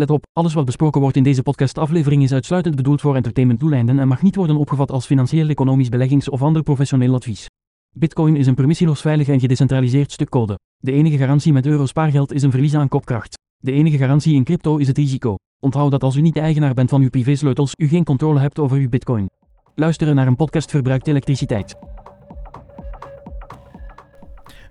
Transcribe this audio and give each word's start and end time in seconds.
Let 0.00 0.10
op, 0.10 0.26
alles 0.32 0.54
wat 0.54 0.64
besproken 0.64 1.00
wordt 1.00 1.16
in 1.16 1.22
deze 1.22 1.42
podcastaflevering 1.42 2.22
is 2.22 2.32
uitsluitend 2.32 2.76
bedoeld 2.76 3.00
voor 3.00 3.16
entertainmentdoeleinden 3.16 3.98
en 3.98 4.08
mag 4.08 4.22
niet 4.22 4.36
worden 4.36 4.56
opgevat 4.56 4.90
als 4.90 5.06
financieel, 5.06 5.48
economisch, 5.48 5.88
beleggings- 5.88 6.28
of 6.28 6.42
ander 6.42 6.62
professioneel 6.62 7.14
advies. 7.14 7.46
Bitcoin 7.94 8.36
is 8.36 8.46
een 8.46 8.54
permissieloos 8.54 9.00
veilig 9.00 9.28
en 9.28 9.40
gedecentraliseerd 9.40 10.12
stuk 10.12 10.28
code. 10.28 10.58
De 10.76 10.92
enige 10.92 11.16
garantie 11.16 11.52
met 11.52 11.66
euro 11.66 11.86
spaargeld 11.86 12.32
is 12.32 12.42
een 12.42 12.50
verlies 12.50 12.74
aan 12.74 12.88
kopkracht. 12.88 13.38
De 13.56 13.72
enige 13.72 13.96
garantie 13.96 14.34
in 14.34 14.44
crypto 14.44 14.76
is 14.76 14.86
het 14.86 14.98
risico. 14.98 15.34
Onthoud 15.58 15.90
dat 15.90 16.02
als 16.02 16.16
u 16.16 16.20
niet 16.20 16.34
de 16.34 16.40
eigenaar 16.40 16.74
bent 16.74 16.90
van 16.90 17.02
uw 17.02 17.10
privésleutels, 17.10 17.72
u 17.76 17.88
geen 17.88 18.04
controle 18.04 18.40
hebt 18.40 18.58
over 18.58 18.76
uw 18.76 18.88
bitcoin. 18.88 19.30
Luisteren 19.74 20.14
naar 20.14 20.26
een 20.26 20.36
podcast 20.36 20.70
verbruikt 20.70 21.06
elektriciteit. 21.06 21.76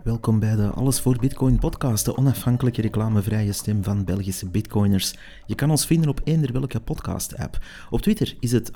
Welkom 0.03 0.39
bij 0.39 0.55
de 0.55 0.69
Alles 0.69 0.99
voor 0.99 1.17
Bitcoin 1.19 1.59
podcast, 1.59 2.05
de 2.05 2.17
onafhankelijke 2.17 2.81
reclamevrije 2.81 3.51
stem 3.51 3.83
van 3.83 4.05
Belgische 4.05 4.49
bitcoiners. 4.49 5.13
Je 5.45 5.55
kan 5.55 5.69
ons 5.69 5.85
vinden 5.85 6.09
op 6.09 6.21
eender 6.23 6.51
welke 6.51 6.79
podcast-app. 6.79 7.57
Op 7.89 8.01
Twitter 8.01 8.35
is 8.39 8.51
het 8.51 8.71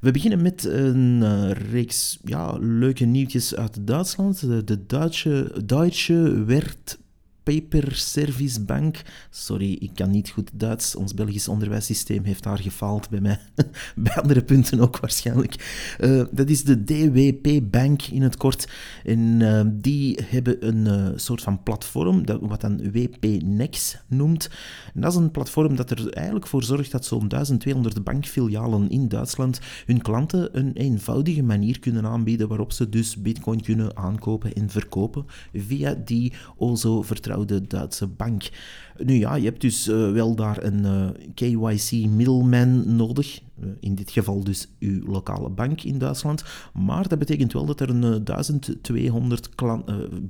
We 0.00 0.10
beginnen 0.10 0.42
met 0.42 0.64
een 0.64 1.20
uh, 1.22 1.50
reeks 1.50 2.18
ja, 2.24 2.56
leuke 2.60 3.04
nieuwtjes 3.04 3.56
uit 3.56 3.86
Duitsland. 3.86 4.40
De, 4.40 4.64
de 4.64 4.86
Duitse, 4.86 5.52
Duitse 5.64 6.44
werd 6.44 6.98
Paper 7.42 7.94
Service 7.94 8.64
Bank. 8.64 9.02
Sorry, 9.30 9.76
ik 9.80 9.90
kan 9.94 10.10
niet 10.10 10.30
goed 10.30 10.50
Duits. 10.54 10.94
Ons 10.94 11.14
Belgisch 11.14 11.48
onderwijssysteem 11.48 12.24
heeft 12.24 12.42
daar 12.42 12.58
gefaald 12.58 13.08
bij 13.08 13.20
mij. 13.20 13.38
bij 13.96 14.14
andere 14.14 14.42
punten 14.42 14.80
ook 14.80 14.98
waarschijnlijk. 14.98 15.94
Uh, 16.00 16.24
dat 16.30 16.48
is 16.48 16.64
de 16.64 16.84
DWP 16.84 17.70
Bank 17.70 18.02
in 18.02 18.22
het 18.22 18.36
kort. 18.36 18.68
En 19.04 19.18
uh, 19.40 19.60
die 19.66 20.18
hebben 20.24 20.66
een 20.66 20.86
uh, 20.86 21.08
soort 21.16 21.42
van 21.42 21.62
platform, 21.62 22.26
dat, 22.26 22.38
wat 22.40 22.60
dan 22.60 22.92
WP-Nex 22.92 23.96
noemt. 24.06 24.50
En 24.94 25.00
dat 25.00 25.12
is 25.12 25.18
een 25.18 25.30
platform 25.30 25.76
dat 25.76 25.90
er 25.90 26.12
eigenlijk 26.12 26.46
voor 26.46 26.62
zorgt 26.62 26.90
dat 26.90 27.04
zo'n 27.04 27.28
1200 27.28 28.04
bankfilialen 28.04 28.90
in 28.90 29.08
Duitsland 29.08 29.60
hun 29.86 30.02
klanten 30.02 30.58
een 30.58 30.72
eenvoudige 30.72 31.42
manier 31.42 31.78
kunnen 31.78 32.06
aanbieden 32.06 32.48
waarop 32.48 32.72
ze 32.72 32.88
dus 32.88 33.16
bitcoin 33.16 33.62
kunnen 33.62 33.96
aankopen 33.96 34.52
en 34.52 34.70
verkopen 34.70 35.24
via 35.54 35.94
die 36.04 36.32
o 36.56 36.74
zo 36.74 37.02
vertrouwde 37.02 37.28
de 37.38 37.66
Duitse 37.66 38.06
bank. 38.06 38.50
Nu 38.98 39.14
ja, 39.14 39.34
je 39.34 39.44
hebt 39.44 39.60
dus 39.60 39.88
uh, 39.88 40.12
wel 40.12 40.34
daar 40.34 40.64
een 40.64 40.84
eh, 40.84 41.08
KYC 41.34 42.06
middleman 42.08 42.96
nodig. 42.96 43.40
Uh, 43.60 43.70
in 43.80 43.94
dit 43.94 44.10
geval 44.10 44.44
dus 44.44 44.68
uw 44.78 45.06
lokale 45.06 45.48
bank 45.48 45.82
in 45.82 45.98
Duitsland. 45.98 46.44
Maar 46.74 47.08
dat 47.08 47.18
betekent 47.18 47.52
wel 47.52 47.66
dat 47.66 47.80
er 47.80 47.90
een 47.90 48.24
1200 48.24 49.48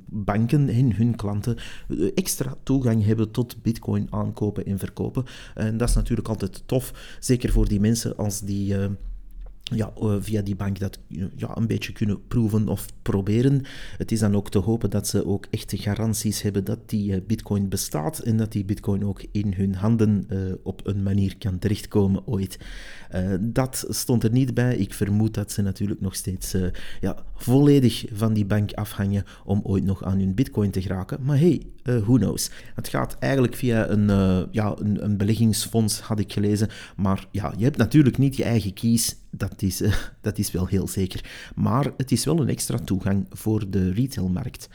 banken 0.05 0.69
en 0.69 0.95
hun 0.95 1.15
klanten 1.15 1.57
extra 2.15 2.55
toegang 2.63 3.05
hebben 3.05 3.31
tot 3.31 3.61
bitcoin 3.61 4.07
aankopen 4.09 4.65
en 4.65 4.79
verkopen. 4.79 5.25
En 5.55 5.77
dat 5.77 5.89
is 5.89 5.95
natuurlijk 5.95 6.27
altijd 6.27 6.63
tof. 6.65 7.17
Zeker 7.19 7.51
voor 7.51 7.67
die 7.67 7.79
mensen 7.79 8.17
als 8.17 8.41
die 8.41 8.75
ja, 9.63 9.91
eh, 10.01 10.15
via 10.19 10.41
die 10.41 10.55
bank 10.55 10.79
dat 10.79 10.99
ja, 11.35 11.57
een 11.57 11.67
beetje 11.67 11.91
kunnen 11.91 12.27
proeven 12.27 12.67
of 12.67 12.85
proberen. 13.01 13.61
Het 13.97 14.11
is 14.11 14.19
dan 14.19 14.35
ook 14.35 14.49
te 14.49 14.57
hopen 14.57 14.89
dat 14.89 15.07
ze 15.07 15.25
ook 15.25 15.45
echte 15.49 15.77
garanties 15.77 16.41
hebben 16.41 16.63
dat 16.63 16.89
die 16.89 17.13
eh, 17.13 17.21
bitcoin 17.27 17.69
bestaat 17.69 18.19
en 18.19 18.37
dat 18.37 18.51
die 18.51 18.65
bitcoin 18.65 19.05
ook 19.05 19.23
in 19.31 19.53
hun 19.53 19.75
handen 19.75 20.27
uh, 20.29 20.39
op 20.63 20.87
een 20.87 21.03
manier 21.03 21.37
kan 21.37 21.59
terechtkomen 21.59 22.27
ooit. 22.27 22.59
Dat 23.39 23.85
stond 23.89 24.23
er 24.23 24.31
niet 24.31 24.53
bij. 24.53 24.75
Ik 24.75 24.93
vermoed 24.93 25.33
dat 25.33 25.51
ze 25.51 25.61
natuurlijk 25.61 26.01
nog 26.01 26.15
steeds 26.15 26.55
ja, 27.01 27.23
volledig 27.35 28.05
van 28.13 28.33
die 28.33 28.45
bank 28.45 28.73
afhangen 28.73 29.23
om 29.45 29.59
ooit 29.63 29.83
nog 29.83 30.03
aan 30.03 30.19
hun 30.19 30.33
bitcoin 30.33 30.71
te 30.71 30.81
geraken. 30.81 31.17
Maar 31.21 31.39
hey, 31.39 31.61
who 31.83 32.15
knows. 32.15 32.49
Het 32.75 32.87
gaat 32.87 33.15
eigenlijk 33.19 33.55
via 33.55 33.89
een, 33.89 34.07
ja, 34.51 34.75
een, 34.79 35.03
een 35.03 35.17
beleggingsfonds, 35.17 35.99
had 35.99 36.19
ik 36.19 36.33
gelezen. 36.33 36.69
Maar 36.95 37.27
ja, 37.31 37.53
je 37.57 37.63
hebt 37.63 37.77
natuurlijk 37.77 38.17
niet 38.17 38.35
je 38.35 38.43
eigen 38.43 38.73
keys 38.73 39.15
dat 39.31 39.61
is, 39.61 39.81
uh, 39.81 39.95
dat 40.21 40.37
is 40.37 40.51
wel 40.51 40.67
heel 40.67 40.87
zeker. 40.87 41.51
Maar 41.55 41.91
het 41.97 42.11
is 42.11 42.25
wel 42.25 42.39
een 42.41 42.49
extra 42.49 42.77
toegang 42.77 43.25
voor 43.29 43.69
de 43.69 43.91
retailmarkt. 43.91 44.69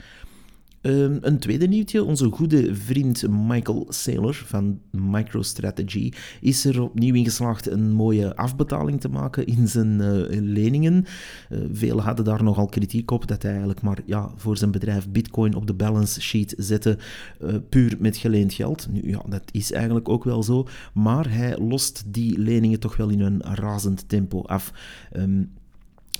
Um, 0.81 1.17
een 1.21 1.39
tweede 1.39 1.67
nieuwtje. 1.67 2.03
Onze 2.03 2.29
goede 2.31 2.75
vriend 2.75 3.27
Michael 3.29 3.85
Saylor 3.89 4.33
van 4.33 4.79
MicroStrategy 4.91 6.11
is 6.41 6.65
er 6.65 6.81
opnieuw 6.81 7.13
in 7.13 7.23
geslaagd 7.23 7.69
een 7.69 7.91
mooie 7.91 8.35
afbetaling 8.35 9.01
te 9.01 9.09
maken 9.09 9.45
in 9.45 9.67
zijn 9.67 10.01
uh, 10.01 10.41
leningen. 10.41 11.05
Uh, 11.49 11.59
velen 11.71 12.03
hadden 12.03 12.25
daar 12.25 12.43
nogal 12.43 12.67
kritiek 12.67 13.11
op 13.11 13.27
dat 13.27 13.41
hij 13.41 13.51
eigenlijk 13.51 13.81
maar 13.81 13.99
ja, 14.05 14.31
voor 14.35 14.57
zijn 14.57 14.71
bedrijf 14.71 15.09
Bitcoin 15.09 15.55
op 15.55 15.67
de 15.67 15.73
balance 15.73 16.21
sheet 16.21 16.53
zette, 16.57 16.97
uh, 17.41 17.55
puur 17.69 17.95
met 17.99 18.17
geleend 18.17 18.53
geld. 18.53 18.87
Nu 18.91 19.09
ja, 19.09 19.21
dat 19.29 19.43
is 19.51 19.71
eigenlijk 19.71 20.09
ook 20.09 20.23
wel 20.23 20.43
zo, 20.43 20.67
maar 20.93 21.33
hij 21.33 21.57
lost 21.57 22.03
die 22.13 22.39
leningen 22.39 22.79
toch 22.79 22.97
wel 22.97 23.09
in 23.09 23.21
een 23.21 23.41
razend 23.41 24.09
tempo 24.09 24.41
af. 24.41 24.73
Um, 25.15 25.51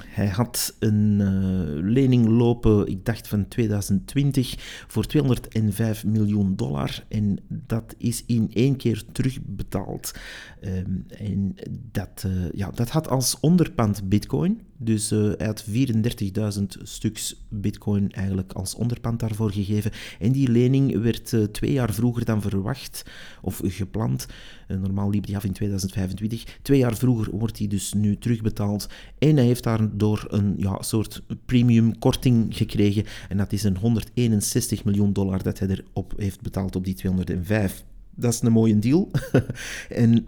hij 0.05 0.27
had 0.27 0.75
een 0.79 1.19
uh, 1.19 1.91
lening 1.91 2.27
lopen, 2.27 2.87
ik 2.87 3.05
dacht 3.05 3.27
van 3.27 3.47
2020, 3.47 4.55
voor 4.87 5.05
205 5.05 6.05
miljoen 6.05 6.55
dollar. 6.55 7.03
En 7.07 7.39
dat 7.47 7.95
is 7.97 8.23
in 8.25 8.49
één 8.53 8.75
keer 8.75 9.03
terugbetaald. 9.11 10.13
Um, 10.61 11.05
en 11.07 11.55
dat, 11.91 12.23
uh, 12.27 12.51
ja, 12.51 12.71
dat 12.71 12.89
had 12.89 13.09
als 13.09 13.39
onderpand 13.39 14.09
Bitcoin. 14.09 14.61
Dus 14.79 15.11
uh, 15.11 15.31
hij 15.37 15.45
had 15.45 15.65
34.000 16.59 16.63
stuks 16.81 17.45
bitcoin 17.49 18.11
eigenlijk 18.11 18.53
als 18.53 18.75
onderpand 18.75 19.19
daarvoor 19.19 19.51
gegeven. 19.51 19.91
En 20.19 20.31
die 20.31 20.51
lening 20.51 21.01
werd 21.01 21.35
twee 21.51 21.71
jaar 21.71 21.93
vroeger 21.93 22.25
dan 22.25 22.41
verwacht, 22.41 23.03
of 23.41 23.61
gepland. 23.63 24.25
Normaal 24.67 25.09
liep 25.09 25.25
die 25.25 25.35
af 25.35 25.43
in 25.43 25.51
2025. 25.51 26.59
Twee 26.61 26.77
jaar 26.79 26.95
vroeger 26.95 27.35
wordt 27.37 27.57
die 27.57 27.67
dus 27.67 27.93
nu 27.93 28.17
terugbetaald. 28.17 28.87
En 29.17 29.35
hij 29.35 29.45
heeft 29.45 29.67
daardoor 29.89 30.25
een 30.29 30.53
ja, 30.57 30.81
soort 30.81 31.23
premium 31.45 31.99
korting 31.99 32.57
gekregen. 32.57 33.03
En 33.29 33.37
dat 33.37 33.51
is 33.51 33.63
een 33.63 33.77
161 33.77 34.83
miljoen 34.83 35.13
dollar 35.13 35.43
dat 35.43 35.59
hij 35.59 35.67
erop 35.67 36.13
heeft 36.17 36.41
betaald 36.41 36.75
op 36.75 36.83
die 36.83 36.95
205. 36.95 37.83
Dat 38.15 38.33
is 38.33 38.41
een 38.41 38.51
mooie 38.51 38.79
deal. 38.79 39.11
en 39.89 40.27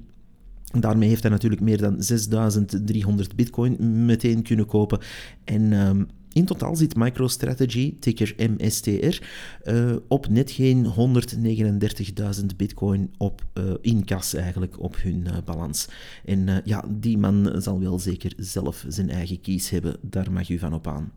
Daarmee 0.79 1.09
heeft 1.09 1.21
hij 1.21 1.31
natuurlijk 1.31 1.61
meer 1.61 1.77
dan 1.77 2.03
6300 2.03 3.35
bitcoin 3.35 4.05
meteen 4.05 4.43
kunnen 4.43 4.65
kopen. 4.65 4.99
En 5.43 5.73
um, 5.73 6.07
in 6.33 6.45
totaal 6.45 6.75
zit 6.75 6.95
MicroStrategy, 6.95 7.95
ticker 7.99 8.33
MSTR, 8.37 9.21
uh, 9.63 9.95
op 10.07 10.29
net 10.29 10.51
geen 10.51 10.85
139.000 12.39 12.45
bitcoin 12.55 13.13
op, 13.17 13.45
uh, 13.53 13.73
in 13.81 14.05
kas 14.05 14.33
eigenlijk 14.33 14.79
op 14.79 15.01
hun 15.01 15.25
uh, 15.27 15.37
balans. 15.45 15.87
En 16.25 16.61
ja, 16.65 16.85
die 16.89 17.17
man 17.17 17.61
zal 17.61 17.79
wel 17.79 17.99
zeker 17.99 18.33
zelf 18.37 18.85
zijn 18.87 19.09
eigen 19.09 19.41
kies 19.41 19.69
hebben, 19.69 19.97
daar 20.01 20.31
mag 20.31 20.49
u 20.49 20.59
van 20.59 20.73
op 20.73 20.87
aan. 20.87 21.11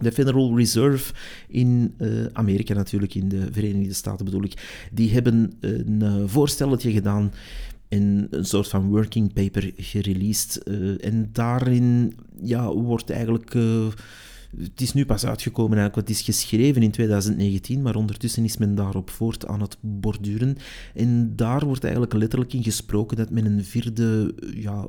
De 0.00 0.12
Federal 0.12 0.56
Reserve 0.56 1.12
in 1.48 1.94
Amerika 2.32 2.74
natuurlijk, 2.74 3.14
in 3.14 3.28
de 3.28 3.48
Verenigde 3.52 3.94
Staten 3.94 4.24
bedoel 4.24 4.44
ik, 4.44 4.88
die 4.92 5.12
hebben 5.12 5.52
een 5.60 6.28
voorstelletje 6.28 6.92
gedaan 6.92 7.32
in 7.88 8.26
een 8.30 8.44
soort 8.44 8.68
van 8.68 8.88
working 8.88 9.32
paper 9.32 9.72
gereleased. 9.76 10.60
Uh, 10.64 11.04
en 11.04 11.28
daarin 11.32 12.14
ja, 12.40 12.72
wordt 12.72 13.10
eigenlijk 13.10 13.54
uh, 13.54 13.86
het 14.58 14.80
is 14.80 14.92
nu 14.92 15.06
pas 15.06 15.26
uitgekomen 15.26 15.78
eigenlijk, 15.78 16.08
het 16.08 16.16
is 16.16 16.22
geschreven 16.24 16.82
in 16.82 16.90
2019, 16.90 17.82
maar 17.82 17.94
ondertussen 17.94 18.44
is 18.44 18.56
men 18.56 18.74
daarop 18.74 19.10
voort 19.10 19.46
aan 19.46 19.60
het 19.60 19.76
borduren. 19.80 20.56
En 20.94 21.36
daar 21.36 21.64
wordt 21.64 21.82
eigenlijk 21.82 22.12
letterlijk 22.12 22.52
in 22.52 22.62
gesproken 22.62 23.16
dat 23.16 23.30
men 23.30 23.44
een 23.44 23.64
vierde, 23.64 24.34
ja, 24.54 24.86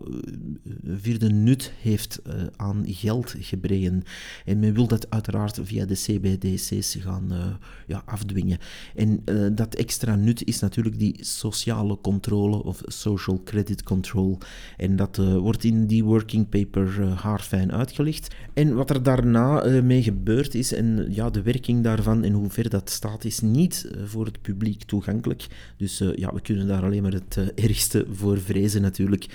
vierde 0.86 1.30
nut 1.30 1.72
heeft 1.81 2.22
uh, 2.28 2.34
aan 2.56 2.84
geldgebreken. 2.88 4.04
En 4.46 4.60
men 4.60 4.74
wil 4.74 4.88
dat 4.88 5.10
uiteraard 5.10 5.60
via 5.64 5.86
de 5.86 5.94
CBDC's 5.94 6.98
gaan 7.00 7.28
uh, 7.31 7.46
ja, 7.88 8.02
afdwingen. 8.06 8.58
En 8.96 9.22
uh, 9.25 9.48
dat 9.52 9.75
extra 9.75 10.16
nut 10.16 10.44
is 10.46 10.60
natuurlijk 10.60 11.00
die 11.00 11.18
sociale 11.19 11.98
controle 12.02 12.64
of 12.64 12.81
social 12.86 13.42
credit 13.44 13.84
control. 13.84 14.38
En 14.78 14.96
dat 14.96 15.18
wordt 15.18 15.64
in 15.64 15.88
die 15.88 16.04
working 16.04 16.50
paper 16.50 17.14
haarfijn 17.14 17.72
uitgelegd. 17.72 18.36
En 18.54 18.75
wat 18.75 18.90
er 18.90 19.04
daarna 19.04 19.56
mee 19.83 20.04
gebeurd 20.04 20.56
is 20.56 20.74
en 20.74 21.07
ja, 21.09 21.30
de 21.30 21.42
werking 21.42 21.83
daarvan 21.83 22.24
en 22.24 22.33
hoe 22.33 22.50
ver 22.50 22.69
dat 22.69 22.89
staat, 22.89 23.25
is 23.25 23.39
niet 23.39 23.89
uh, 23.92 24.01
voor 24.06 24.25
het 24.25 24.42
publiek 24.42 24.83
toegankelijk. 24.83 25.48
Dus 25.77 26.01
uh, 26.01 26.15
ja, 26.15 26.33
we 26.33 26.42
kunnen 26.42 26.68
daar 26.68 26.83
alleen 26.83 27.01
maar 27.01 27.13
het 27.13 27.38
ergste 27.56 28.06
voor 28.12 28.39
vrezen 28.39 28.81
natuurlijk. 28.81 29.25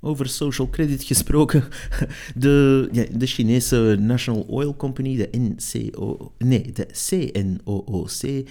Over 0.00 0.28
social 0.28 0.70
credit 0.70 1.04
gesproken, 1.04 1.64
de, 2.34 2.88
ja, 2.92 3.04
de 3.12 3.26
Chinese 3.26 3.96
National 4.00 4.42
Oil 4.42 4.76
Company, 4.76 5.16
de 5.16 5.28
NCO, 5.38 6.32
nee, 6.38 6.72
de 6.72 6.86
CNOOC, 6.86 8.46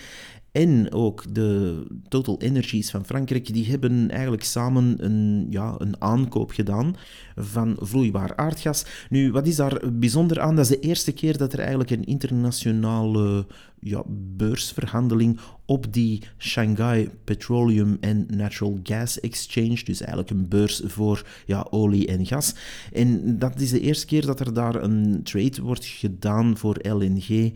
en 0.56 0.92
ook 0.92 1.34
de 1.34 1.84
Total 2.08 2.42
Energies 2.42 2.90
van 2.90 3.06
Frankrijk, 3.06 3.54
die 3.54 3.66
hebben 3.66 4.12
eigenlijk 4.12 4.44
samen 4.44 4.96
een, 5.06 5.48
ja, 5.50 5.76
een 5.78 6.02
aankoop 6.02 6.52
gedaan 6.52 6.96
van 7.36 7.76
vloeibaar 7.80 8.36
aardgas. 8.36 8.86
Nu, 9.10 9.32
wat 9.32 9.48
is 9.48 9.56
daar 9.56 9.82
bijzonder 9.94 10.40
aan? 10.40 10.56
Dat 10.56 10.66
is 10.66 10.72
de 10.72 10.80
eerste 10.80 11.12
keer 11.12 11.38
dat 11.38 11.54
er 11.54 11.60
eigenlijk 11.60 11.90
een 11.90 12.04
internationale 12.04 13.46
ja, 13.86 14.04
beursverhandeling 14.38 15.40
op 15.66 15.94
die 15.94 16.22
Shanghai 16.38 17.10
Petroleum 17.24 17.98
and 18.02 18.36
Natural 18.36 18.80
Gas 18.84 19.20
Exchange, 19.20 19.84
dus 19.84 20.00
eigenlijk 20.00 20.30
een 20.30 20.48
beurs 20.48 20.82
voor 20.86 21.26
ja, 21.46 21.68
olie 21.70 22.08
en 22.08 22.26
gas. 22.26 22.56
En 22.94 23.40
dat 23.40 23.60
is 23.60 23.70
de 23.70 23.80
eerste 23.80 24.06
keer 24.06 24.26
dat 24.26 24.40
er 24.40 24.54
daar 24.54 24.84
een 24.84 25.24
trade 25.24 25.62
wordt 25.62 25.86
gedaan 25.86 26.58
voor 26.58 26.78
LNG, 26.82 27.54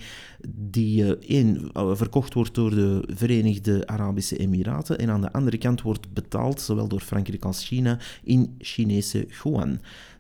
die 0.48 1.04
uh, 1.28 1.96
verkocht 1.96 2.34
wordt 2.34 2.56
door 2.56 2.70
de 2.70 3.04
Verenigde 3.08 3.88
Arabische 3.88 4.38
Emiraten 4.38 4.98
en 5.00 5.10
aan 5.10 5.22
de 5.22 5.32
andere 5.32 5.58
kant 5.58 5.82
wordt 5.82 6.14
betaald, 6.14 6.62
zowel 6.62 6.88
door 6.88 7.02
Frankrijk 7.02 7.46
als 7.46 7.66
China, 7.66 8.00
in 8.24 8.56
Chinese 8.58 9.28
yuan. 9.44 9.80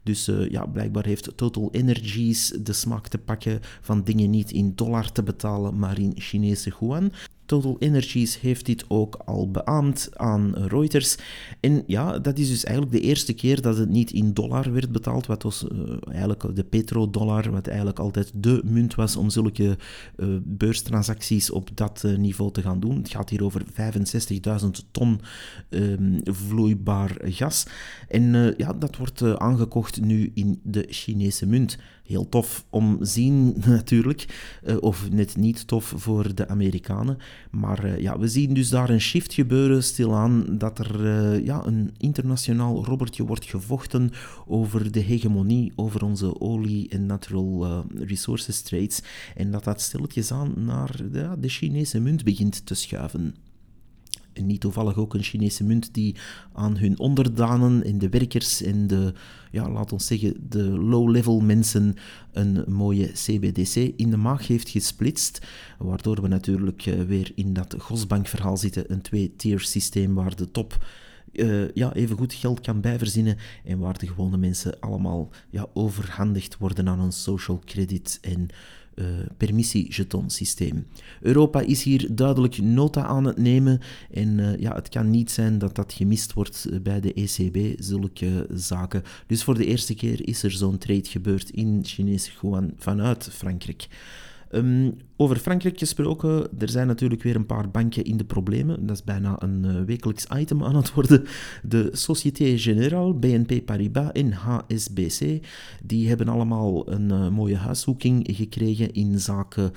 Dus 0.09 0.27
uh, 0.27 0.49
ja, 0.49 0.65
blijkbaar 0.65 1.05
heeft 1.05 1.37
Total 1.37 1.69
Energies 1.71 2.47
de 2.47 2.73
smaak 2.73 3.07
te 3.07 3.17
pakken 3.17 3.59
van 3.81 4.03
dingen 4.03 4.29
niet 4.29 4.51
in 4.51 4.71
dollar 4.75 5.11
te 5.11 5.23
betalen, 5.23 5.79
maar 5.79 5.99
in 5.99 6.13
Chinese 6.15 6.73
yuan. 6.79 7.11
Total 7.49 7.75
Energies 7.79 8.39
heeft 8.39 8.65
dit 8.65 8.85
ook 8.87 9.15
al 9.25 9.51
beaamd 9.51 10.09
aan 10.13 10.53
Reuters. 10.55 11.17
En 11.59 11.83
ja, 11.87 12.19
dat 12.19 12.37
is 12.37 12.49
dus 12.49 12.63
eigenlijk 12.63 12.95
de 12.95 13.07
eerste 13.07 13.33
keer 13.33 13.61
dat 13.61 13.77
het 13.77 13.89
niet 13.89 14.11
in 14.11 14.33
dollar 14.33 14.73
werd 14.73 14.91
betaald, 14.91 15.25
wat 15.25 15.43
was 15.43 15.65
uh, 15.71 15.95
eigenlijk 16.09 16.55
de 16.55 16.63
petrodollar, 16.63 17.51
wat 17.51 17.67
eigenlijk 17.67 17.99
altijd 17.99 18.31
de 18.35 18.61
munt 18.65 18.95
was 18.95 19.15
om 19.15 19.29
zulke 19.29 19.77
uh, 20.17 20.27
beurstransacties 20.43 21.51
op 21.51 21.69
dat 21.73 22.03
uh, 22.05 22.17
niveau 22.17 22.51
te 22.51 22.61
gaan 22.61 22.79
doen. 22.79 22.95
Het 22.97 23.09
gaat 23.09 23.29
hier 23.29 23.43
over 23.43 23.63
65.000 24.61 24.67
ton 24.91 25.21
um, 25.69 26.19
vloeibaar 26.23 27.17
gas. 27.23 27.65
En 28.07 28.53
ja, 28.57 28.73
dat 28.73 28.97
wordt 28.97 29.39
aangekocht 29.39 30.01
nu 30.01 30.31
in 30.33 30.59
de 30.63 30.85
Chinese 30.89 31.45
munt 31.45 31.77
heel 32.09 32.29
tof 32.29 32.65
om 32.69 32.97
zien 33.01 33.55
natuurlijk, 33.65 34.25
uh, 34.65 34.77
of 34.79 35.11
net 35.11 35.35
niet 35.37 35.67
tof 35.67 35.93
voor 35.95 36.35
de 36.35 36.47
Amerikanen. 36.47 37.17
Maar 37.51 37.85
uh, 37.85 37.99
ja, 37.99 38.19
we 38.19 38.27
zien 38.27 38.53
dus 38.53 38.69
daar 38.69 38.89
een 38.89 39.01
shift 39.01 39.33
gebeuren, 39.33 39.83
stilaan, 39.83 40.57
dat 40.57 40.79
er 40.79 41.05
uh, 41.05 41.45
ja, 41.45 41.65
een 41.65 41.93
internationaal 41.97 42.85
robbertje 42.85 43.25
wordt 43.25 43.45
gevochten 43.45 44.11
over 44.47 44.91
de 44.91 44.99
hegemonie 44.99 45.71
over 45.75 46.03
onze 46.03 46.39
olie- 46.39 46.89
en 46.89 47.05
natural 47.05 47.85
resources 47.95 48.61
trades. 48.61 49.01
En 49.35 49.51
dat 49.51 49.63
dat 49.63 49.81
stilletjes 49.81 50.31
aan 50.31 50.53
naar 50.55 51.01
de 51.39 51.49
Chinese 51.49 51.99
munt 51.99 52.23
begint 52.23 52.65
te 52.65 52.73
schuiven 52.73 53.35
niet 54.45 54.61
toevallig 54.61 54.97
ook 54.97 55.13
een 55.13 55.23
Chinese 55.23 55.63
munt 55.63 55.93
die 55.93 56.15
aan 56.53 56.77
hun 56.77 56.99
onderdanen 56.99 57.83
en 57.83 57.97
de 57.97 58.09
werkers 58.09 58.61
en 58.61 58.87
de, 58.87 59.13
ja, 59.51 59.69
laat 59.69 59.91
ons 59.91 60.05
zeggen, 60.05 60.35
de 60.49 60.63
low-level 60.63 61.39
mensen 61.39 61.95
een 62.31 62.63
mooie 62.67 63.11
CBDC 63.13 63.75
in 63.75 64.09
de 64.09 64.17
maag 64.17 64.47
heeft 64.47 64.69
gesplitst. 64.69 65.47
Waardoor 65.77 66.21
we 66.21 66.27
natuurlijk 66.27 66.85
eh, 66.85 67.01
weer 67.01 67.31
in 67.35 67.53
dat 67.53 67.75
Gosbank-verhaal 67.77 68.57
zitten, 68.57 68.91
een 68.91 69.01
twee-tier 69.01 69.59
systeem 69.59 70.13
waar 70.13 70.35
de 70.35 70.51
top 70.51 70.85
uh, 71.33 71.71
ja, 71.73 71.93
even 71.93 72.17
goed 72.17 72.33
geld 72.33 72.59
kan 72.59 72.81
bijverzinnen 72.81 73.37
en 73.63 73.79
waar 73.79 73.97
de 73.97 74.07
gewone 74.07 74.37
mensen 74.37 74.79
allemaal 74.79 75.29
ja, 75.49 75.67
overhandigd 75.73 76.57
worden 76.57 76.89
aan 76.89 76.99
een 76.99 77.11
social 77.11 77.61
credit 77.65 78.17
en 78.21 78.47
uh, 78.95 79.05
permissie-jeton-systeem. 79.37 80.87
Europa 81.21 81.59
is 81.59 81.83
hier 81.83 82.07
duidelijk 82.15 82.57
nota 82.57 83.05
aan 83.05 83.25
het 83.25 83.37
nemen 83.37 83.79
en 84.11 84.37
uh, 84.37 84.57
ja, 84.57 84.75
het 84.75 84.89
kan 84.89 85.09
niet 85.09 85.31
zijn 85.31 85.57
dat 85.57 85.75
dat 85.75 85.93
gemist 85.93 86.33
wordt 86.33 86.69
bij 86.83 86.99
de 86.99 87.13
ECB, 87.13 87.81
zulke 87.81 88.47
zaken. 88.53 89.03
Dus 89.27 89.43
voor 89.43 89.55
de 89.57 89.65
eerste 89.65 89.95
keer 89.95 90.27
is 90.27 90.43
er 90.43 90.51
zo'n 90.51 90.77
trade 90.77 91.05
gebeurd 91.09 91.49
in 91.49 91.79
Chinese 91.83 92.31
yuan 92.41 92.71
vanuit 92.77 93.29
Frankrijk. 93.31 93.87
Um, 94.51 94.97
over 95.15 95.37
Frankrijk 95.37 95.79
gesproken, 95.79 96.59
er 96.59 96.69
zijn 96.69 96.87
natuurlijk 96.87 97.23
weer 97.23 97.35
een 97.35 97.45
paar 97.45 97.69
banken 97.69 98.03
in 98.03 98.17
de 98.17 98.23
problemen. 98.23 98.85
Dat 98.85 98.95
is 98.95 99.03
bijna 99.03 99.35
een 99.41 99.65
uh, 99.65 99.81
wekelijks 99.81 100.27
item 100.35 100.63
aan 100.63 100.75
het 100.75 100.93
worden. 100.93 101.25
De 101.63 101.89
Société 101.91 102.57
Générale, 102.57 103.13
BNP 103.13 103.65
Paribas 103.65 104.11
en 104.11 104.31
HSBC, 104.31 105.45
die 105.83 106.07
hebben 106.07 106.27
allemaal 106.27 106.91
een 106.91 107.09
uh, 107.09 107.29
mooie 107.29 107.55
huiszoeking 107.55 108.27
gekregen 108.31 108.93
in 108.93 109.19
zaken 109.19 109.71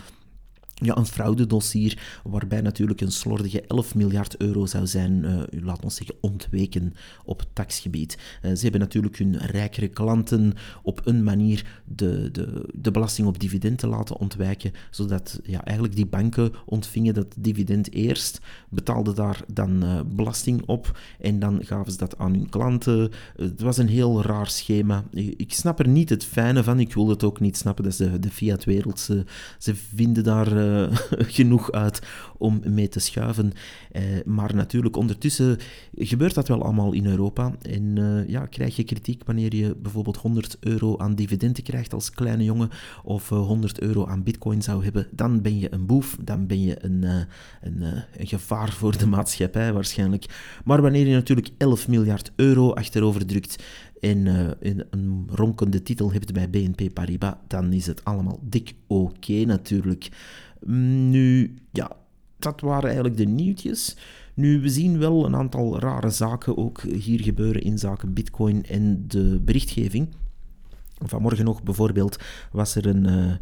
ja, 0.75 0.97
een 0.97 1.07
fraudedossier 1.07 2.21
waarbij 2.25 2.61
natuurlijk 2.61 3.01
een 3.01 3.13
slordige 3.13 3.61
11 3.61 3.95
miljard 3.95 4.37
euro 4.37 4.67
zou 4.67 4.87
zijn, 4.87 5.25
uh, 5.25 5.63
laat 5.63 5.85
ons 5.85 5.95
zeggen, 5.95 6.15
ontweken 6.21 6.95
op 7.25 7.45
taxgebied. 7.53 8.19
Uh, 8.43 8.55
ze 8.55 8.63
hebben 8.63 8.81
natuurlijk 8.81 9.19
hun 9.19 9.37
rijkere 9.37 9.89
klanten 9.89 10.53
op 10.83 11.01
een 11.05 11.23
manier 11.23 11.81
de, 11.85 12.31
de, 12.31 12.69
de 12.75 12.91
belasting 12.91 13.29
op 13.29 13.41
dividenden 13.41 13.89
laten 13.89 14.17
ontwijken, 14.17 14.73
zodat 14.91 15.41
ja, 15.45 15.65
eigenlijk 15.65 15.97
die 15.97 16.07
banken 16.07 16.53
ontvingen 16.67 17.15
dat 17.15 17.35
dividend 17.39 17.93
eerst, 17.93 18.41
betaalden 18.69 19.15
daar 19.15 19.41
dan 19.53 19.85
uh, 19.85 20.01
belasting 20.07 20.63
op 20.67 20.99
en 21.21 21.39
dan 21.39 21.65
gaven 21.65 21.93
ze 21.93 21.99
dat 21.99 22.19
aan 22.19 22.33
hun 22.33 22.49
klanten. 22.49 23.11
het 23.37 23.61
was 23.61 23.77
een 23.77 23.89
heel 23.89 24.23
raar 24.23 24.49
schema. 24.49 25.05
Ik 25.37 25.53
snap 25.53 25.79
er 25.79 25.89
niet 25.89 26.09
het 26.09 26.25
fijne 26.25 26.63
van, 26.63 26.81
ik 26.81 26.95
wil 26.95 27.09
het 27.09 27.25
ook 27.25 27.41
niet 27.41 27.57
snappen, 27.57 27.85
dat 27.85 27.93
is 27.93 27.99
de, 27.99 28.19
de 28.19 28.31
fiat-wereld. 28.31 29.01
Ze, 29.01 29.25
ze 29.59 29.75
vinden 29.75 30.25
daar 30.25 30.72
uh, 30.73 30.97
genoeg 31.37 31.73
uit 31.73 32.03
om 32.39 32.61
mee 32.65 32.89
te 32.89 33.01
schuiven. 33.01 33.53
Uh, 33.93 34.03
maar 34.25 34.55
natuurlijk, 34.55 34.97
ondertussen 34.97 35.59
gebeurt 35.95 36.35
dat 36.35 36.49
wel 36.49 36.63
allemaal 36.63 36.93
in 36.93 37.07
Europa. 37.07 37.53
En 37.63 37.97
uh, 37.99 38.29
ja, 38.29 38.47
krijg 38.47 38.77
je 38.77 38.85
kritiek 38.85 39.25
wanneer 39.25 39.55
je 39.55 39.77
bijvoorbeeld 39.77 40.17
100 40.17 40.57
euro 40.61 40.99
aan 40.99 41.15
dividenden 41.15 41.63
krijgt 41.63 41.95
als 41.95 42.11
kleine 42.11 42.45
jongen, 42.45 42.71
of 43.03 43.29
100 43.29 43.81
euro 43.81 44.07
aan 44.07 44.23
bitcoin 44.23 44.63
zou 44.63 44.85
hebben, 44.85 45.07
dan 45.11 45.43
ben 45.43 45.59
je 45.59 45.73
een 45.73 45.87
boef, 45.87 46.17
dan 46.21 46.47
ben 46.47 46.63
je 46.63 46.85
een, 46.85 47.03
een, 47.61 48.05
gevaar 48.19 48.73
voor 48.73 48.99
de 48.99 49.07
maatschappij 49.07 49.73
waarschijnlijk. 49.73 50.25
Maar 50.65 50.83
wanneer 50.83 51.07
je 51.07 51.15
natuurlijk 51.15 51.51
11 51.59 51.89
miljard 51.89 52.33
euro 52.37 52.73
achterover 52.73 53.27
drukt, 53.27 53.63
en 54.03 54.27
uh, 54.27 54.49
een 54.91 55.29
ronkende 55.31 55.83
titel 55.83 56.13
hebt 56.13 56.33
bij 56.33 56.51
BNP 56.51 56.95
Paribas, 56.95 57.35
dan 57.47 57.73
is 57.73 57.87
het 57.87 58.05
allemaal 58.05 58.39
dik 58.43 58.75
oké 58.87 59.45
natuurlijk. 59.45 60.09
Nu, 60.67 61.55
ja, 61.71 61.97
dat 62.39 62.61
waren 62.61 62.85
eigenlijk 62.85 63.17
de 63.17 63.25
nieuwtjes. 63.25 63.97
Nu, 64.35 64.61
we 64.61 64.69
zien 64.69 64.99
wel 64.99 65.25
een 65.27 65.37
aantal 65.37 65.79
rare 65.79 66.11
zaken 66.11 66.57
ook 66.57 66.83
hier 66.83 67.23
gebeuren 67.23 67.63
in 67.63 67.79
zaken 67.79 68.13
Bitcoin 68.13 68.65
en 68.65 69.05
de 69.07 69.41
berichtgeving. 69.45 70.09
Vanmorgen 70.99 71.45
nog 71.45 71.63
bijvoorbeeld 71.63 72.17
was 72.53 72.75
er 72.75 72.87
een, 72.87 73.09
uh, 73.09 73.33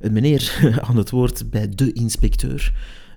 een 0.00 0.12
meneer 0.12 0.58
aan 0.88 0.96
het 0.96 1.10
woord 1.10 1.50
bij 1.50 1.68
de 1.68 1.92
inspecteur. 1.92 2.74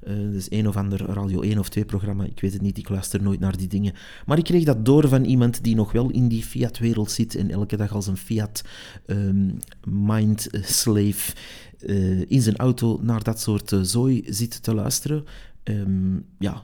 Uh, 0.07 0.31
dus 0.31 0.51
een 0.51 0.67
of 0.67 0.75
ander 0.75 1.05
Radio 1.05 1.41
1 1.41 1.59
of 1.59 1.69
2 1.69 1.85
programma, 1.85 2.23
ik 2.23 2.39
weet 2.39 2.53
het 2.53 2.61
niet, 2.61 2.77
ik 2.77 2.89
luister 2.89 3.21
nooit 3.21 3.39
naar 3.39 3.57
die 3.57 3.67
dingen. 3.67 3.93
Maar 4.25 4.37
ik 4.37 4.43
kreeg 4.43 4.63
dat 4.63 4.85
door 4.85 5.07
van 5.07 5.23
iemand 5.23 5.63
die 5.63 5.75
nog 5.75 5.91
wel 5.91 6.09
in 6.09 6.27
die 6.27 6.43
Fiat-wereld 6.43 7.11
zit 7.11 7.35
en 7.35 7.51
elke 7.51 7.77
dag 7.77 7.93
als 7.93 8.07
een 8.07 8.17
Fiat 8.17 8.63
um, 9.05 9.59
mind 9.83 10.47
slave 10.51 11.33
uh, 11.79 12.23
in 12.27 12.41
zijn 12.41 12.55
auto 12.55 12.99
naar 13.01 13.23
dat 13.23 13.39
soort 13.39 13.71
uh, 13.71 13.79
zooi 13.81 14.23
zit 14.25 14.63
te 14.63 14.73
luisteren. 14.73 15.23
Um, 15.63 16.25
ja, 16.39 16.63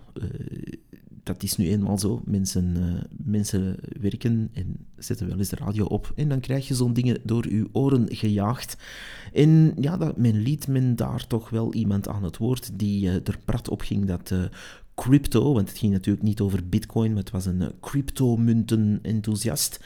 dat 1.33 1.43
is 1.43 1.55
nu 1.55 1.67
eenmaal 1.67 1.97
zo. 1.97 2.21
Mensen, 2.25 2.75
uh, 2.77 3.01
mensen 3.25 3.75
werken 4.00 4.50
en 4.53 4.75
zetten 4.97 5.27
wel 5.27 5.38
eens 5.38 5.50
de 5.50 5.55
radio 5.55 5.85
op. 5.85 6.11
En 6.15 6.29
dan 6.29 6.39
krijg 6.39 6.67
je 6.67 6.75
zo'n 6.75 6.93
dingen 6.93 7.17
door 7.23 7.53
je 7.53 7.67
oren 7.71 8.05
gejaagd. 8.09 8.77
En 9.33 9.73
ja, 9.79 9.97
dat, 9.97 10.17
men 10.17 10.41
liet 10.41 10.67
men 10.67 10.95
daar 10.95 11.27
toch 11.27 11.50
wel 11.50 11.73
iemand 11.73 12.07
aan 12.07 12.23
het 12.23 12.38
woord 12.38 12.79
die 12.79 13.05
uh, 13.05 13.13
er 13.13 13.39
prat 13.45 13.69
op 13.69 13.81
ging 13.81 14.05
dat 14.05 14.33
crypto, 14.95 15.53
want 15.53 15.69
het 15.69 15.77
ging 15.77 15.91
natuurlijk 15.91 16.25
niet 16.25 16.39
over 16.39 16.69
bitcoin, 16.69 17.10
maar 17.10 17.19
het 17.19 17.31
was 17.31 17.45
een 17.45 17.62
uh, 17.62 17.67
cryptomunten-enthousiast. 17.79 19.79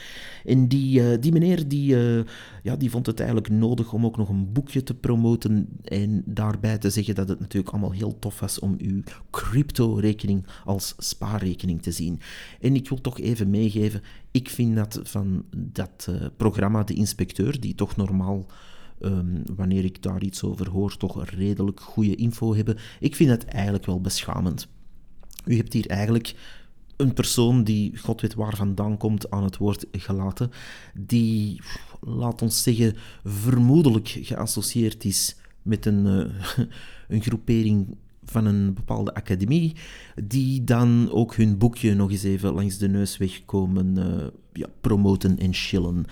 En 0.45 0.67
die, 0.67 1.01
uh, 1.01 1.17
die 1.19 1.31
meneer 1.31 1.67
die, 1.67 1.95
uh, 1.95 2.23
ja, 2.63 2.75
die 2.75 2.89
vond 2.89 3.05
het 3.05 3.19
eigenlijk 3.19 3.49
nodig 3.49 3.93
om 3.93 4.05
ook 4.05 4.17
nog 4.17 4.29
een 4.29 4.51
boekje 4.51 4.83
te 4.83 4.93
promoten 4.93 5.67
en 5.83 6.23
daarbij 6.25 6.77
te 6.77 6.89
zeggen 6.89 7.15
dat 7.15 7.29
het 7.29 7.39
natuurlijk 7.39 7.73
allemaal 7.73 7.91
heel 7.91 8.19
tof 8.19 8.39
was 8.39 8.59
om 8.59 8.75
uw 8.77 9.01
crypto-rekening 9.29 10.45
als 10.65 10.93
spaarrekening 10.97 11.81
te 11.81 11.91
zien. 11.91 12.19
En 12.59 12.75
ik 12.75 12.89
wil 12.89 13.01
toch 13.01 13.19
even 13.19 13.49
meegeven, 13.49 14.01
ik 14.31 14.49
vind 14.49 14.75
dat 14.75 14.99
van 15.03 15.45
dat 15.55 16.09
programma 16.37 16.83
De 16.83 16.93
Inspecteur, 16.93 17.59
die 17.59 17.75
toch 17.75 17.95
normaal... 17.95 18.45
Um, 18.99 19.41
wanneer 19.55 19.85
ik 19.85 20.01
daar 20.01 20.23
iets 20.23 20.43
over 20.43 20.69
hoor, 20.69 20.97
toch 20.97 21.29
redelijk 21.29 21.79
goede 21.79 22.15
info 22.15 22.55
hebben. 22.55 22.77
Ik 22.99 23.15
vind 23.15 23.29
het 23.29 23.45
eigenlijk 23.45 23.85
wel 23.85 24.01
beschamend. 24.01 24.67
U 25.45 25.55
hebt 25.55 25.73
hier 25.73 25.87
eigenlijk 25.87 26.35
een 26.95 27.13
persoon 27.13 27.63
die 27.63 27.97
god 27.97 28.21
weet 28.21 28.33
waar 28.33 28.55
vandaan 28.55 28.97
komt 28.97 29.29
aan 29.29 29.43
het 29.43 29.57
woord 29.57 29.85
gelaten, 29.91 30.51
die, 30.93 31.61
laat 31.99 32.41
ons 32.41 32.63
zeggen, 32.63 32.95
vermoedelijk 33.23 34.07
geassocieerd 34.07 35.05
is 35.05 35.35
met 35.61 35.85
een, 35.85 36.05
uh, 36.05 36.65
een 37.07 37.21
groepering 37.21 37.97
van 38.25 38.45
een 38.45 38.73
bepaalde 38.73 39.13
academie, 39.13 39.75
die 40.23 40.63
dan 40.63 41.11
ook 41.11 41.35
hun 41.35 41.57
boekje 41.57 41.93
nog 41.93 42.11
eens 42.11 42.23
even 42.23 42.53
langs 42.53 42.77
de 42.77 42.87
neus 42.87 43.17
wegkomen 43.17 43.97
uh, 43.97 44.05
ja, 44.53 44.67
promoten 44.81 45.37
en 45.39 45.53
chillen. 45.53 46.05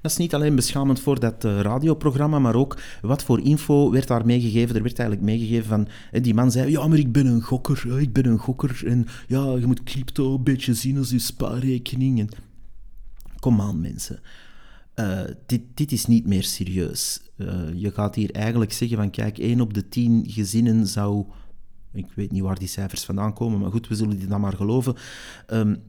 Dat 0.00 0.12
is 0.12 0.18
niet 0.18 0.34
alleen 0.34 0.54
beschamend 0.54 1.00
voor 1.00 1.20
dat 1.20 1.44
uh, 1.44 1.60
radioprogramma, 1.60 2.38
maar 2.38 2.54
ook 2.54 2.78
wat 3.02 3.22
voor 3.22 3.40
info 3.40 3.90
werd 3.90 4.08
daar 4.08 4.26
meegegeven. 4.26 4.76
Er 4.76 4.82
werd 4.82 4.98
eigenlijk 4.98 5.28
meegegeven 5.28 5.64
van, 5.64 5.88
die 6.22 6.34
man 6.34 6.50
zei, 6.50 6.70
ja, 6.70 6.86
maar 6.88 6.98
ik 6.98 7.12
ben 7.12 7.26
een 7.26 7.42
gokker, 7.42 8.00
ik 8.00 8.12
ben 8.12 8.26
een 8.26 8.38
gokker 8.38 8.82
en 8.86 9.06
ja, 9.28 9.56
je 9.56 9.66
moet 9.66 9.82
crypto 9.82 10.34
een 10.34 10.42
beetje 10.42 10.74
zien 10.74 10.98
als 10.98 11.10
je 11.10 11.18
spaarrekening. 11.18 12.20
En... 12.20 12.28
Kom 13.38 13.60
aan, 13.60 13.80
mensen. 13.80 14.20
Dit, 15.46 15.60
dit 15.74 15.92
is 15.92 16.06
niet 16.06 16.26
meer 16.26 16.42
serieus. 16.42 17.20
Je 17.74 17.90
gaat 17.94 18.14
hier 18.14 18.30
eigenlijk 18.30 18.72
zeggen 18.72 18.96
van, 18.96 19.10
kijk, 19.10 19.38
één 19.38 19.60
op 19.60 19.74
de 19.74 19.88
tien 19.88 20.24
gezinnen 20.28 20.86
zou... 20.86 21.24
Ik 21.94 22.06
weet 22.14 22.30
niet 22.30 22.42
waar 22.42 22.58
die 22.58 22.68
cijfers 22.68 23.04
vandaan 23.04 23.34
komen, 23.34 23.60
maar 23.60 23.70
goed, 23.70 23.88
we 23.88 23.94
zullen 23.94 24.18
die 24.18 24.28
dan 24.28 24.40
maar 24.40 24.52
geloven. 24.52 24.94
Um, 25.52 25.82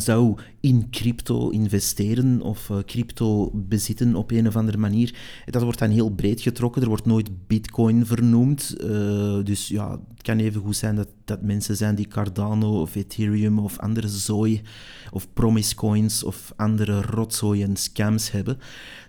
zou 0.00 0.36
in 0.60 0.90
crypto 0.90 1.48
investeren 1.48 2.40
of 2.40 2.68
uh, 2.68 2.78
crypto 2.86 3.50
bezitten 3.54 4.14
op 4.14 4.30
een 4.30 4.46
of 4.46 4.56
andere 4.56 4.78
manier. 4.78 5.14
Dat 5.46 5.62
wordt 5.62 5.78
dan 5.78 5.90
heel 5.90 6.10
breed 6.10 6.40
getrokken. 6.40 6.82
Er 6.82 6.88
wordt 6.88 7.06
nooit 7.06 7.46
bitcoin 7.46 8.06
vernoemd. 8.06 8.76
Uh, 8.80 9.44
dus 9.44 9.68
ja, 9.68 9.90
het 9.90 10.22
kan 10.22 10.38
even 10.38 10.60
goed 10.60 10.76
zijn 10.76 10.96
dat, 10.96 11.08
dat 11.24 11.42
mensen 11.42 11.76
zijn 11.76 11.94
die 11.94 12.08
Cardano 12.08 12.80
of 12.80 12.94
Ethereum 12.94 13.58
of 13.58 13.78
andere 13.78 14.08
zooi 14.08 14.62
of 15.10 15.32
promise 15.32 15.74
coins 15.74 16.24
of 16.24 16.52
andere 16.56 17.02
rotzooi 17.02 17.62
en 17.62 17.76
scams 17.76 18.30
hebben. 18.30 18.58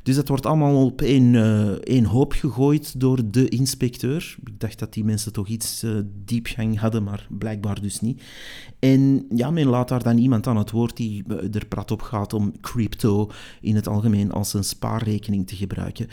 Dus 0.03 0.15
dat 0.15 0.27
wordt 0.27 0.45
allemaal 0.45 0.85
op 0.85 1.01
één, 1.01 1.33
uh, 1.33 1.69
één 1.69 2.05
hoop 2.05 2.31
gegooid 2.31 2.99
door 2.99 3.31
de 3.31 3.49
inspecteur. 3.49 4.35
Ik 4.45 4.59
dacht 4.59 4.79
dat 4.79 4.93
die 4.93 5.03
mensen 5.03 5.33
toch 5.33 5.47
iets 5.47 5.83
uh, 5.83 5.91
diepgang 6.25 6.79
hadden, 6.79 7.03
maar 7.03 7.27
blijkbaar 7.29 7.81
dus 7.81 8.01
niet. 8.01 8.21
En 8.79 9.25
ja, 9.29 9.51
men 9.51 9.67
laat 9.67 9.87
daar 9.87 10.03
dan 10.03 10.17
iemand 10.17 10.47
aan 10.47 10.57
het 10.57 10.71
woord 10.71 10.97
die 10.97 11.23
eh, 11.27 11.55
er 11.55 11.65
prat 11.65 11.91
op 11.91 12.01
gaat 12.01 12.33
om 12.33 12.59
crypto 12.61 13.31
in 13.61 13.75
het 13.75 13.87
algemeen 13.87 14.31
als 14.31 14.53
een 14.53 14.63
spaarrekening 14.63 15.47
te 15.47 15.55
gebruiken. 15.55 16.07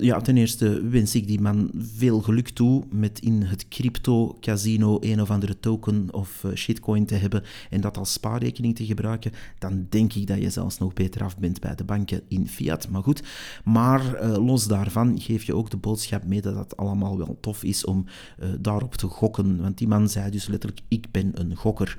Ja, 0.00 0.20
ten 0.20 0.36
eerste 0.36 0.88
wens 0.88 1.14
ik 1.14 1.26
die 1.26 1.40
man 1.40 1.70
veel 1.96 2.20
geluk 2.20 2.48
toe 2.48 2.84
met 2.90 3.18
in 3.18 3.42
het 3.42 3.68
crypto-casino 3.68 4.96
een 5.00 5.20
of 5.20 5.30
andere 5.30 5.41
token 5.60 6.08
of 6.10 6.42
uh, 6.44 6.54
shitcoin 6.54 7.06
te 7.06 7.14
hebben 7.14 7.42
en 7.70 7.80
dat 7.80 7.96
als 7.96 8.12
spaarrekening 8.12 8.76
te 8.76 8.86
gebruiken. 8.86 9.32
Dan 9.58 9.86
denk 9.88 10.12
ik 10.12 10.26
dat 10.26 10.38
je 10.38 10.50
zelfs 10.50 10.78
nog 10.78 10.92
beter 10.92 11.22
af 11.22 11.38
bent 11.38 11.60
bij 11.60 11.74
de 11.74 11.84
banken 11.84 12.22
in 12.28 12.48
fiat. 12.48 12.88
Maar 12.88 13.02
goed, 13.02 13.22
maar 13.64 14.22
uh, 14.22 14.46
los 14.46 14.66
daarvan 14.66 15.20
geef 15.20 15.44
je 15.44 15.54
ook 15.54 15.70
de 15.70 15.76
boodschap 15.76 16.24
mee 16.24 16.40
dat 16.40 16.56
het 16.56 16.76
allemaal 16.76 17.18
wel 17.18 17.38
tof 17.40 17.64
is 17.64 17.84
om 17.84 18.04
uh, 18.40 18.48
daarop 18.60 18.94
te 18.94 19.06
gokken. 19.06 19.60
Want 19.60 19.78
die 19.78 19.88
man 19.88 20.08
zei 20.08 20.30
dus 20.30 20.46
letterlijk: 20.46 20.82
Ik 20.88 21.10
ben 21.10 21.30
een 21.34 21.56
gokker. 21.56 21.98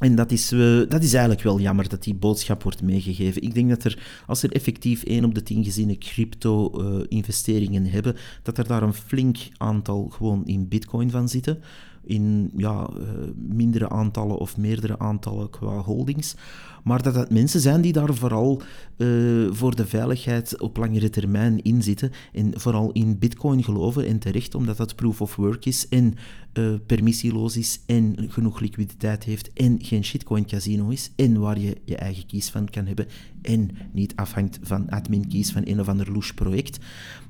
En 0.00 0.14
dat 0.14 0.30
is, 0.30 0.52
uh, 0.52 0.88
dat 0.88 1.02
is 1.02 1.12
eigenlijk 1.12 1.42
wel 1.42 1.60
jammer 1.60 1.88
dat 1.88 2.02
die 2.02 2.14
boodschap 2.14 2.62
wordt 2.62 2.82
meegegeven. 2.82 3.42
Ik 3.42 3.54
denk 3.54 3.68
dat 3.68 3.84
er, 3.84 4.22
als 4.26 4.42
er 4.42 4.52
effectief 4.52 5.02
1 5.02 5.24
op 5.24 5.34
de 5.34 5.42
10 5.42 5.64
gezinnen 5.64 5.98
crypto-investeringen 5.98 7.86
hebben, 7.86 8.16
dat 8.42 8.58
er 8.58 8.66
daar 8.66 8.82
een 8.82 8.94
flink 8.94 9.38
aantal 9.56 10.08
gewoon 10.08 10.46
in 10.46 10.68
bitcoin 10.68 11.10
van 11.10 11.28
zitten. 11.28 11.62
In 12.04 12.50
ja, 12.56 12.90
mindere 13.36 13.88
aantallen 13.88 14.38
of 14.38 14.56
meerdere 14.56 14.98
aantallen 14.98 15.50
qua 15.50 15.78
holdings. 15.78 16.36
Maar 16.84 17.02
dat 17.02 17.14
dat 17.14 17.30
mensen 17.30 17.60
zijn 17.60 17.80
die 17.80 17.92
daar 17.92 18.14
vooral 18.14 18.62
uh, 18.96 19.48
voor 19.52 19.76
de 19.76 19.86
veiligheid 19.86 20.60
op 20.60 20.76
langere 20.76 21.10
termijn 21.10 21.62
in 21.62 21.82
zitten. 21.82 22.10
En 22.32 22.60
vooral 22.60 22.92
in 22.92 23.18
Bitcoin 23.18 23.64
geloven. 23.64 24.06
En 24.06 24.18
terecht, 24.18 24.54
omdat 24.54 24.76
dat 24.76 24.94
proof 24.94 25.20
of 25.20 25.36
work 25.36 25.66
is 25.66 25.88
en 25.88 26.14
uh, 26.54 26.74
permissieloos 26.86 27.56
is 27.56 27.80
en 27.86 28.14
genoeg 28.28 28.60
liquiditeit 28.60 29.24
heeft 29.24 29.52
en 29.52 29.78
geen 29.82 30.04
shitcoin 30.04 30.46
casino 30.46 30.88
is. 30.88 31.10
En 31.16 31.40
waar 31.40 31.58
je 31.58 31.76
je 31.84 31.96
eigen 31.96 32.26
kies 32.26 32.50
van 32.50 32.70
kan 32.70 32.86
hebben. 32.86 33.06
En 33.42 33.70
niet 33.92 34.16
afhangt 34.16 34.58
van 34.62 34.88
admin 34.88 35.28
kies 35.28 35.52
van 35.52 35.62
een 35.64 35.80
of 35.80 35.88
ander 35.88 36.12
louche 36.12 36.34
project. 36.34 36.78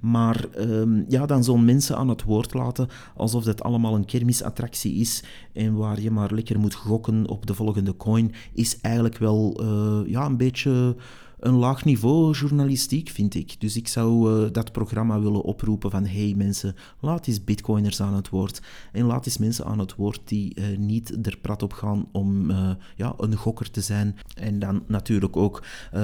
Maar 0.01 0.45
um, 0.59 1.05
ja, 1.09 1.27
dan 1.27 1.45
zo'n 1.45 1.65
mensen 1.65 1.97
aan 1.97 2.09
het 2.09 2.23
woord 2.23 2.55
laten 2.55 2.89
alsof 3.17 3.45
dat 3.45 3.63
allemaal 3.63 3.95
een 3.95 4.05
kermisattractie 4.05 4.95
is. 4.95 5.25
En 5.53 5.75
waar 5.75 6.01
je 6.01 6.11
maar 6.11 6.35
lekker 6.35 6.59
moet 6.59 6.75
gokken 6.75 7.29
op 7.29 7.47
de 7.47 7.55
volgende 7.55 7.97
coin, 7.97 8.33
is 8.53 8.81
eigenlijk 8.81 9.19
wel 9.19 9.63
uh, 9.63 10.11
ja, 10.11 10.27
een 10.27 10.37
beetje 10.37 10.97
een 11.41 11.55
laag 11.55 11.85
niveau 11.85 12.33
journalistiek, 12.37 13.09
vind 13.09 13.35
ik. 13.35 13.61
Dus 13.61 13.77
ik 13.77 13.89
zou 13.89 14.31
uh, 14.31 14.53
dat 14.53 14.73
programma 14.73 15.21
willen 15.21 15.43
oproepen 15.43 15.91
van 15.91 16.07
hey 16.07 16.35
mensen, 16.37 16.75
laat 17.01 17.27
eens 17.27 17.45
bitcoiners 17.45 18.01
aan 18.01 18.15
het 18.15 18.29
woord. 18.29 18.61
En 18.93 19.05
laat 19.05 19.27
eens 19.27 19.39
mensen 19.39 19.65
aan 19.65 19.79
het 19.79 19.95
woord 19.95 20.21
die 20.25 20.53
uh, 20.55 20.79
niet 20.79 21.27
er 21.27 21.39
prat 21.41 21.63
op 21.63 21.73
gaan 21.73 22.09
om 22.13 22.51
uh, 22.51 22.71
ja, 22.97 23.15
een 23.19 23.37
gokker 23.37 23.71
te 23.71 23.81
zijn. 23.81 24.17
En 24.35 24.59
dan 24.59 24.83
natuurlijk 24.87 25.37
ook 25.37 25.63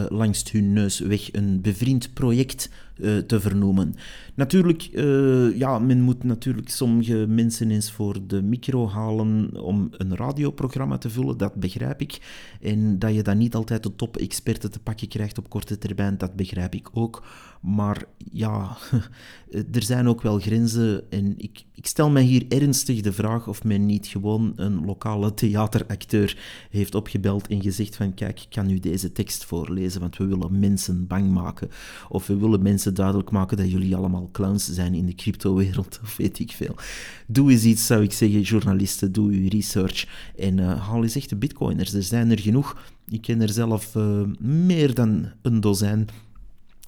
langs 0.08 0.52
hun 0.52 0.72
neus 0.72 0.98
weg 0.98 1.32
een 1.32 1.60
bevriend 1.60 2.14
project 2.14 2.70
te 3.26 3.40
vernoemen. 3.40 3.94
Natuurlijk, 4.34 4.82
ja, 5.54 5.78
men 5.78 6.00
moet 6.00 6.24
natuurlijk 6.24 6.68
sommige 6.68 7.26
mensen 7.28 7.70
eens 7.70 7.92
voor 7.92 8.26
de 8.26 8.42
micro 8.42 8.88
halen 8.88 9.60
om 9.62 9.88
een 9.90 10.16
radioprogramma 10.16 10.98
te 10.98 11.10
vullen, 11.10 11.38
dat 11.38 11.54
begrijp 11.54 12.00
ik. 12.00 12.18
En 12.60 12.98
dat 12.98 13.14
je 13.14 13.22
dan 13.22 13.38
niet 13.38 13.54
altijd 13.54 13.82
de 13.82 13.96
top-experten 13.96 14.70
te 14.70 14.80
pakken 14.80 15.08
krijgt 15.08 15.38
op 15.38 15.50
korte 15.50 15.78
termijn, 15.78 16.18
dat 16.18 16.36
begrijp 16.36 16.74
ik 16.74 16.88
ook. 16.92 17.24
Maar 17.60 18.04
ja, 18.32 18.76
er 19.72 19.82
zijn 19.82 20.08
ook 20.08 20.22
wel 20.22 20.38
grenzen. 20.38 21.10
En 21.10 21.34
ik, 21.36 21.64
ik 21.74 21.86
stel 21.86 22.10
mij 22.10 22.22
hier 22.22 22.44
ernstig 22.48 23.00
de 23.00 23.12
vraag 23.12 23.48
of 23.48 23.64
men 23.64 23.86
niet 23.86 24.06
gewoon 24.06 24.52
een 24.56 24.84
lokale 24.84 25.34
theateracteur 25.34 26.38
heeft 26.70 26.94
opgebeld 26.94 27.46
en 27.46 27.62
gezegd 27.62 27.96
van 27.96 28.14
kijk, 28.14 28.46
kan 28.48 28.70
u 28.70 28.78
deze 28.78 29.12
tekst 29.12 29.44
voorlezen, 29.44 30.00
want 30.00 30.16
we 30.16 30.26
willen 30.26 30.58
mensen 30.58 31.06
bang 31.06 31.30
maken. 31.30 31.68
Of 32.08 32.26
we 32.26 32.36
willen 32.36 32.62
mensen 32.62 32.94
duidelijk 32.94 33.30
maken 33.30 33.56
dat 33.56 33.70
jullie 33.70 33.96
allemaal 33.96 34.28
clowns 34.32 34.72
zijn 34.72 34.94
in 34.94 35.06
de 35.06 35.14
cryptowereld, 35.14 35.98
of 36.04 36.16
weet 36.16 36.38
ik 36.38 36.52
veel. 36.52 36.74
Doe 37.26 37.50
eens 37.50 37.64
iets, 37.64 37.86
zou 37.86 38.02
ik 38.02 38.12
zeggen, 38.12 38.40
journalisten, 38.40 39.12
doe 39.12 39.32
uw 39.32 39.48
research 39.48 40.06
en 40.36 40.58
uh, 40.58 40.88
haal 40.88 41.02
eens 41.02 41.16
echte 41.16 41.36
bitcoiners. 41.36 41.94
Er 41.94 42.02
zijn 42.02 42.30
er 42.30 42.40
genoeg. 42.40 42.76
Ik 43.08 43.20
ken 43.20 43.40
er 43.40 43.48
zelf 43.48 43.94
uh, 43.94 44.22
meer 44.38 44.94
dan 44.94 45.26
een 45.42 45.60
dozijn 45.60 46.08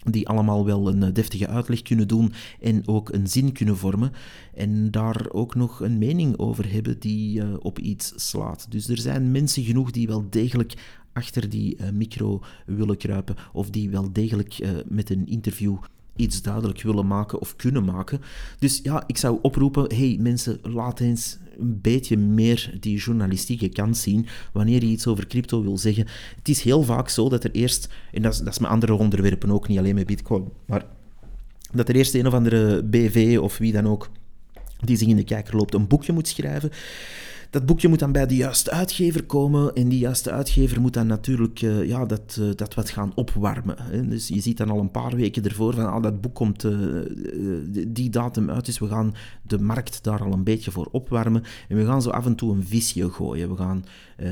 die 0.05 0.29
allemaal 0.29 0.65
wel 0.65 0.89
een 0.89 1.13
deftige 1.13 1.47
uitleg 1.47 1.83
kunnen 1.83 2.09
doen 2.09 2.33
en 2.61 2.89
ook 2.89 3.13
een 3.13 3.27
zin 3.27 3.53
kunnen 3.53 3.77
vormen 3.77 4.13
en 4.55 4.91
daar 4.91 5.27
ook 5.31 5.55
nog 5.55 5.81
een 5.81 5.99
mening 5.99 6.39
over 6.39 6.73
hebben 6.73 6.99
die 6.99 7.41
uh, 7.41 7.55
op 7.59 7.79
iets 7.79 8.13
slaat. 8.17 8.67
Dus 8.71 8.89
er 8.89 8.99
zijn 8.99 9.31
mensen 9.31 9.65
genoeg 9.65 9.91
die 9.91 10.07
wel 10.07 10.27
degelijk 10.31 10.75
achter 11.13 11.49
die 11.49 11.77
uh, 11.77 11.91
micro 11.91 12.41
willen 12.67 12.97
kruipen 12.97 13.37
of 13.53 13.71
die 13.71 13.91
wel 13.91 14.13
degelijk 14.13 14.59
met 14.89 15.11
een 15.11 15.27
interview 15.27 15.77
iets 16.19 16.43
duidelijk 16.43 16.83
willen 16.83 17.07
maken 17.07 17.41
of 17.41 17.57
kunnen 17.57 17.85
maken. 17.85 18.21
Dus 18.59 18.81
ja, 18.83 19.05
ik 19.07 19.17
zou 19.17 19.39
oproepen, 19.43 19.97
hey 19.97 20.17
mensen, 20.21 20.59
laat 20.63 21.01
eens 21.01 21.39
een 21.59 21.81
beetje 21.81 22.17
meer 22.17 22.77
die 22.81 22.99
journalistieke 22.99 23.69
kant 23.69 23.97
zien 23.97 24.27
wanneer 24.53 24.85
je 24.85 24.91
iets 24.91 25.07
over 25.07 25.27
crypto 25.27 25.63
wil 25.63 25.79
zeggen. 25.79 26.07
Het 26.37 26.49
is 26.49 26.63
heel 26.63 26.83
vaak 26.83 27.09
zo 27.09 27.29
dat 27.29 27.45
er 27.45 27.51
eerst, 27.51 27.89
en 28.13 28.23
dat 28.23 28.33
is, 28.33 28.39
dat 28.39 28.53
is 28.53 28.59
met 28.59 28.71
andere 28.71 28.95
onderwerpen 28.95 29.51
ook, 29.51 29.69
niet 29.69 29.79
alleen 29.79 29.95
met 29.95 30.07
bitcoin, 30.07 30.49
maar 30.67 30.87
dat 31.73 31.89
er 31.89 31.95
eerst 31.95 32.15
een 32.15 32.27
of 32.27 32.35
andere 32.35 32.85
BV 32.85 33.39
of 33.41 33.59
wie 33.59 33.73
dan 33.73 33.87
ook 33.87 34.11
die 34.85 34.97
zich 34.97 35.09
in 35.09 35.17
de 35.17 35.25
kijker 35.25 35.57
loopt 35.57 35.75
een 35.75 35.87
boekje 35.87 36.13
moet 36.13 36.29
schrijven 36.29 36.71
Dat 37.51 37.67
boekje 37.67 37.89
moet 37.89 37.99
dan 37.99 38.13
bij 38.13 38.27
de 38.27 38.37
juiste 38.37 38.71
uitgever 38.71 39.25
komen 39.25 39.75
en 39.75 39.89
die 39.89 39.99
juiste 39.99 40.31
uitgever 40.31 40.81
moet 40.81 40.95
dan 40.95 41.07
natuurlijk 41.07 41.63
uh, 41.63 41.85
ja, 41.85 42.05
dat, 42.07 42.37
uh, 42.41 42.51
dat 42.55 42.75
wat 42.75 42.91
gaan 42.91 43.13
opwarmen. 43.15 43.77
Hè. 43.83 44.09
Dus 44.09 44.29
je 44.29 44.41
ziet 44.41 44.57
dan 44.57 44.71
al 44.71 44.81
een 44.81 44.91
paar 44.91 45.17
weken 45.17 45.45
ervoor 45.45 45.75
van 45.75 45.93
ah, 45.93 46.03
dat 46.03 46.21
boek 46.21 46.35
komt 46.35 46.65
uh, 46.65 46.75
die 47.89 48.11
datum 48.11 48.51
uit, 48.51 48.67
dus 48.67 48.79
we 48.79 48.89
gaan 48.89 49.15
de 49.43 49.59
markt 49.59 50.05
daar 50.05 50.23
al 50.23 50.33
een 50.33 50.45
beetje 50.45 50.71
voor 50.71 50.89
opwarmen 50.91 51.43
en 51.69 51.77
we 51.77 51.85
gaan 51.85 52.03
zo 52.03 52.11
af 52.11 52.27
en 52.27 52.35
toe 52.35 52.55
een 52.55 52.67
visje 52.67 53.11
gooien. 53.11 53.49
We 53.49 53.57
gaan 53.57 53.85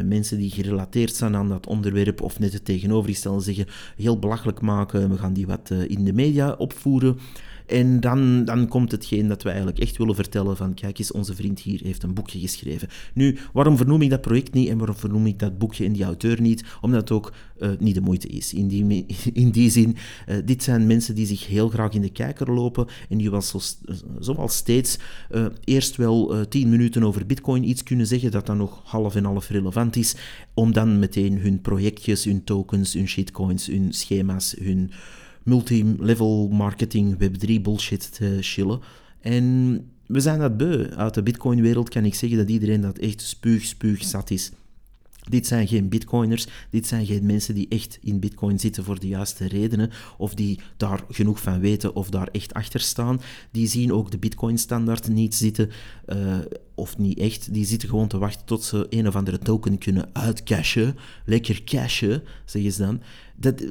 mensen 0.05 0.39
die 0.39 0.51
gerelateerd 0.51 1.15
zijn 1.15 1.37
aan 1.37 1.49
dat 1.49 1.67
onderwerp 1.67 2.21
of 2.21 2.39
net 2.39 2.53
het 2.53 2.65
tegenovergestelde 2.65 3.43
zeggen 3.43 3.67
heel 3.97 4.19
belachelijk 4.19 4.61
maken. 4.61 5.11
We 5.11 5.19
gaan 5.19 5.33
die 5.33 5.47
wat 5.47 5.71
in 5.87 6.05
de 6.05 6.13
media 6.13 6.53
opvoeren. 6.53 7.19
En 7.67 8.01
dan, 8.01 8.45
dan 8.45 8.69
komt 8.69 8.91
hetgeen 8.91 9.29
dat 9.29 9.43
we 9.43 9.49
eigenlijk 9.49 9.79
echt 9.79 9.97
willen 9.97 10.15
vertellen 10.15 10.57
van 10.57 10.75
kijk 10.75 10.99
eens, 10.99 11.13
onze 11.13 11.35
vriend 11.35 11.61
hier 11.61 11.81
heeft 11.83 12.03
een 12.03 12.15
boekje 12.15 12.39
geschreven. 12.39 12.89
Nu, 13.15 13.39
waarom 13.53 13.77
vernoem 13.77 14.03
ik 14.03 14.11
dat 14.11 14.21
project 14.21 14.55
niet 14.55 14.69
en 14.69 14.79
waarom 14.79 14.97
vernoem 14.97 15.27
ik 15.27 15.39
dat 15.39 15.59
boekje 15.59 15.85
en 15.85 15.93
die 15.93 16.05
auteur 16.05 16.41
niet? 16.41 16.65
Omdat 16.81 17.01
het 17.01 17.11
ook 17.11 17.33
uh, 17.59 17.71
niet 17.79 17.95
de 17.95 18.01
moeite 18.01 18.29
is. 18.29 18.53
In 18.55 18.69
die, 18.69 19.07
in 19.43 19.51
die 19.51 19.71
zin, 19.71 19.97
uh, 20.29 20.37
dit 20.45 20.63
zijn 20.63 20.87
mensen 20.87 21.15
die 21.15 21.27
zich 21.27 21.47
heel 21.47 21.69
graag 21.69 21.93
in 21.93 22.01
de 22.01 22.11
kijker 22.11 22.53
lopen 22.53 22.87
en 23.09 23.19
die 23.19 23.31
was 23.31 23.49
zo, 23.49 23.61
zoals 24.19 24.57
steeds 24.57 24.99
eerst 25.65 25.97
wel 25.97 26.47
tien 26.49 26.69
minuten 26.69 27.05
over 27.05 27.27
bitcoin 27.27 27.69
iets 27.69 27.83
kunnen 27.83 28.07
zeggen 28.07 28.31
dat 28.31 28.47
dan 28.47 28.57
nog 28.57 28.81
half 28.85 29.15
en 29.15 29.25
half 29.25 29.49
relevant 29.49 29.97
is, 29.97 30.17
om 30.55 30.73
dan 30.73 30.99
meteen 30.99 31.39
hun 31.39 31.61
projectjes, 31.61 32.25
hun 32.25 32.45
tokens, 32.45 32.93
hun 32.93 33.09
shitcoins, 33.09 33.67
hun 33.67 33.93
schema's, 33.93 34.55
hun 34.59 34.91
multi-level 35.47 36.49
marketing, 36.49 37.17
Web3 37.19 37.63
bullshit 37.63 38.15
te 38.15 38.39
chillen. 38.41 38.81
En 39.21 39.77
we 40.07 40.21
zijn 40.21 40.39
dat 40.39 40.57
beu. 40.57 40.91
Uit 40.97 41.15
de 41.15 41.23
Bitcoin-wereld 41.23 41.89
kan 41.89 42.05
ik 42.05 42.15
zeggen 42.15 42.39
dat 42.39 42.49
iedereen 42.49 42.81
dat 42.81 42.99
echt 42.99 43.21
spuug, 43.21 43.65
spuug 43.65 44.05
zat 44.05 44.31
is. 44.31 44.51
Dit 45.29 45.47
zijn 45.47 45.69
geen 45.69 45.89
bitcoiners, 45.89 46.47
dit 46.71 46.87
zijn 46.87 47.07
geen 47.07 47.27
mensen 47.27 47.55
die 47.55 47.69
echt 47.69 47.99
in 48.03 48.21
bitcoin 48.21 48.59
zitten 48.59 48.85
voor 48.85 49.01
de 49.01 49.09
juiste 49.09 49.47
redenen, 49.47 49.91
of 50.19 50.35
die 50.35 50.61
daar 50.77 51.05
genoeg 51.11 51.41
van 51.41 51.61
weten 51.61 51.95
of 51.95 52.11
daar 52.11 52.29
echt 52.33 52.55
achter 52.55 52.81
staan. 52.81 53.21
Die 53.51 53.67
zien 53.67 53.93
ook 53.93 54.11
de 54.11 54.19
bitcoin-standaard 54.19 55.09
niet 55.09 55.35
zitten, 55.35 55.71
uh, 56.09 56.39
of 56.75 56.99
niet 56.99 57.19
echt. 57.19 57.53
Die 57.53 57.65
zitten 57.65 57.89
gewoon 57.89 58.09
te 58.09 58.19
wachten 58.19 58.47
tot 58.47 58.65
ze 58.65 58.87
een 58.91 59.09
of 59.09 59.17
andere 59.17 59.39
token 59.39 59.79
kunnen 59.79 60.09
uitcashen. 60.13 60.97
Lekker 61.25 61.65
cashen, 61.65 62.23
zeggen 62.45 62.73
ze 62.73 62.83
dan. 62.83 63.01
Dat, 63.37 63.65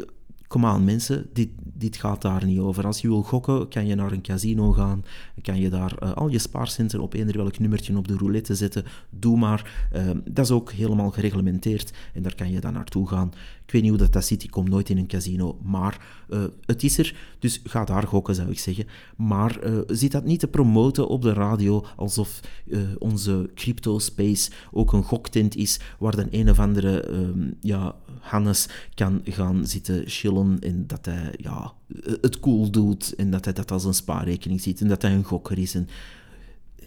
kom 0.48 0.66
aan 0.66 0.84
mensen, 0.84 1.30
dit, 1.34 1.50
dit 1.78 1.98
gaat 1.98 2.22
daar 2.22 2.46
niet 2.46 2.60
over. 2.60 2.86
Als 2.86 3.02
je 3.02 3.08
wil 3.08 3.24
gokken, 3.24 3.68
kan 3.68 3.88
je 3.88 3.96
naar 3.96 4.12
een 4.12 4.22
casino 4.22 4.72
gaan, 4.72 5.06
kan 5.42 5.60
je 5.60 5.70
daar 5.70 5.96
uh, 6.04 6.14
al 6.14 6.28
je 6.28 6.40
spaarcenten 6.40 7.00
op 7.00 7.14
eender 7.14 7.38
welk 7.38 7.60
nummertje 7.60 7.98
op 7.98 8.08
de 8.08 8.18
roulette 8.18 8.56
zetten, 8.56 8.84
doe 9.10 9.38
maar. 9.38 9.90
Uh, 9.96 10.10
dat 10.30 10.46
is 10.46 10.52
ook 10.52 10.72
helemaal 10.72 11.12
gereglementeerd 11.12 11.94
en 12.14 12.24
daar 12.24 12.36
kan 12.36 12.52
je 12.52 12.60
dan 12.60 12.74
naartoe 12.74 13.08
gaan. 13.08 13.32
Ik 13.66 13.72
weet 13.72 13.82
niet 13.82 13.92
hoe 13.92 14.00
dat, 14.00 14.14
dat 14.14 14.26
zit, 14.26 14.44
ik 14.44 14.52
kom 14.52 14.70
nooit 14.70 14.90
in 14.90 14.98
een 14.98 15.08
casino, 15.08 15.60
maar 15.64 16.26
uh, 16.30 16.44
het 16.66 16.84
is 16.84 16.98
er, 16.98 17.16
dus 17.40 17.62
ga 17.64 17.86
daar 17.86 18.08
gokken, 18.08 18.36
zou 18.36 18.50
ik 18.50 18.60
zeggen. 18.60 18.86
Maar 19.16 19.68
uh, 19.68 19.80
zit 19.88 20.12
dat 20.12 20.26
niet 20.26 20.40
te 20.40 20.48
promoten 20.48 21.08
op 21.08 21.22
de 21.22 21.34
radio, 21.34 21.86
alsof 21.96 22.40
onze 23.00 23.50
crypto-space 23.56 24.52
ook 24.72 24.94
een 24.94 25.04
goktent 25.04 25.56
is, 25.56 25.80
waar 26.00 26.16
dan 26.16 26.28
een 26.32 26.50
of 26.50 26.60
andere 26.60 27.10
um, 27.10 27.58
ja, 27.62 27.96
Hannes 28.20 28.68
kan 28.94 29.22
gaan 29.24 29.66
zitten 29.68 30.04
chillen 30.06 30.60
en 30.60 30.88
dat 30.88 31.06
hij 31.06 31.34
ja, 31.38 31.65
het 32.22 32.40
cool 32.40 32.70
doet 32.72 33.16
en 33.16 33.32
dat 33.32 33.46
hij 33.46 33.54
dat 33.54 33.72
als 33.72 33.84
een 33.84 33.94
spaarrekening 33.94 34.62
ziet 34.62 34.82
en 34.82 34.88
dat 34.88 35.02
hij 35.02 35.14
een 35.14 35.24
gokker 35.24 35.58
is. 35.58 35.76
En 35.76 35.88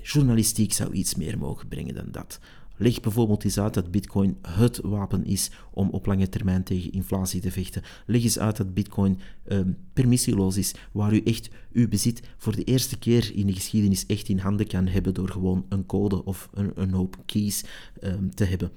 journalistiek 0.02 0.72
zou 0.72 0.92
iets 0.92 1.14
meer 1.14 1.38
mogen 1.38 1.68
brengen 1.68 1.94
dan 1.94 2.08
dat. 2.10 2.40
Leg 2.80 3.00
bijvoorbeeld 3.00 3.44
eens 3.44 3.58
uit 3.58 3.74
dat 3.74 3.90
Bitcoin 3.90 4.36
het 4.48 4.80
wapen 4.82 5.24
is 5.24 5.50
om 5.70 5.90
op 5.90 6.06
lange 6.06 6.28
termijn 6.28 6.62
tegen 6.62 6.92
inflatie 6.92 7.40
te 7.40 7.50
vechten. 7.50 7.82
Leg 8.06 8.22
eens 8.22 8.38
uit 8.38 8.56
dat 8.56 8.74
Bitcoin 8.74 9.18
um, 9.48 9.76
permissieloos 9.92 10.56
is, 10.56 10.74
waar 10.92 11.14
u 11.14 11.22
echt 11.22 11.50
uw 11.72 11.88
bezit 11.88 12.22
voor 12.36 12.56
de 12.56 12.64
eerste 12.64 12.98
keer 12.98 13.34
in 13.34 13.46
de 13.46 13.52
geschiedenis 13.52 14.06
echt 14.06 14.28
in 14.28 14.38
handen 14.38 14.66
kan 14.66 14.86
hebben 14.86 15.14
door 15.14 15.28
gewoon 15.28 15.66
een 15.68 15.86
code 15.86 16.24
of 16.24 16.48
een, 16.52 16.70
een 16.74 16.92
hoop 16.92 17.16
keys 17.26 17.64
um, 18.02 18.34
te 18.34 18.44
hebben 18.44 18.70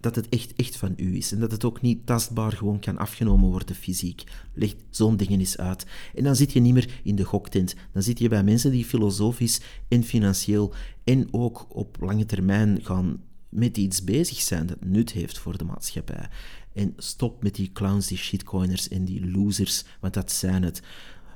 dat 0.00 0.14
het 0.14 0.28
echt, 0.28 0.52
echt 0.56 0.76
van 0.76 0.92
u 0.96 1.16
is. 1.16 1.32
En 1.32 1.40
dat 1.40 1.50
het 1.50 1.64
ook 1.64 1.80
niet 1.80 2.06
tastbaar 2.06 2.52
gewoon 2.52 2.80
kan 2.80 2.98
afgenomen 2.98 3.48
worden 3.50 3.74
fysiek. 3.74 4.24
Leg 4.54 4.74
zo'n 4.90 5.16
dingen 5.16 5.38
eens 5.38 5.58
uit. 5.58 5.86
En 6.14 6.24
dan 6.24 6.36
zit 6.36 6.52
je 6.52 6.60
niet 6.60 6.74
meer 6.74 7.00
in 7.02 7.16
de 7.16 7.24
goktent. 7.24 7.74
Dan 7.92 8.02
zit 8.02 8.18
je 8.18 8.28
bij 8.28 8.44
mensen 8.44 8.70
die 8.70 8.84
filosofisch 8.84 9.60
en 9.88 10.02
financieel 10.02 10.74
en 11.04 11.28
ook 11.30 11.66
op 11.68 11.96
lange 12.00 12.26
termijn 12.26 12.78
gaan 12.82 13.22
met 13.48 13.76
iets 13.76 14.04
bezig 14.04 14.40
zijn 14.40 14.66
dat 14.66 14.84
nut 14.84 15.12
heeft 15.12 15.38
voor 15.38 15.58
de 15.58 15.64
maatschappij. 15.64 16.28
En 16.72 16.92
stop 16.96 17.42
met 17.42 17.54
die 17.54 17.72
clowns, 17.72 18.06
die 18.06 18.18
shitcoiners 18.18 18.88
en 18.88 19.04
die 19.04 19.30
losers, 19.30 19.84
want 20.00 20.14
dat 20.14 20.32
zijn 20.32 20.62
het. 20.62 20.82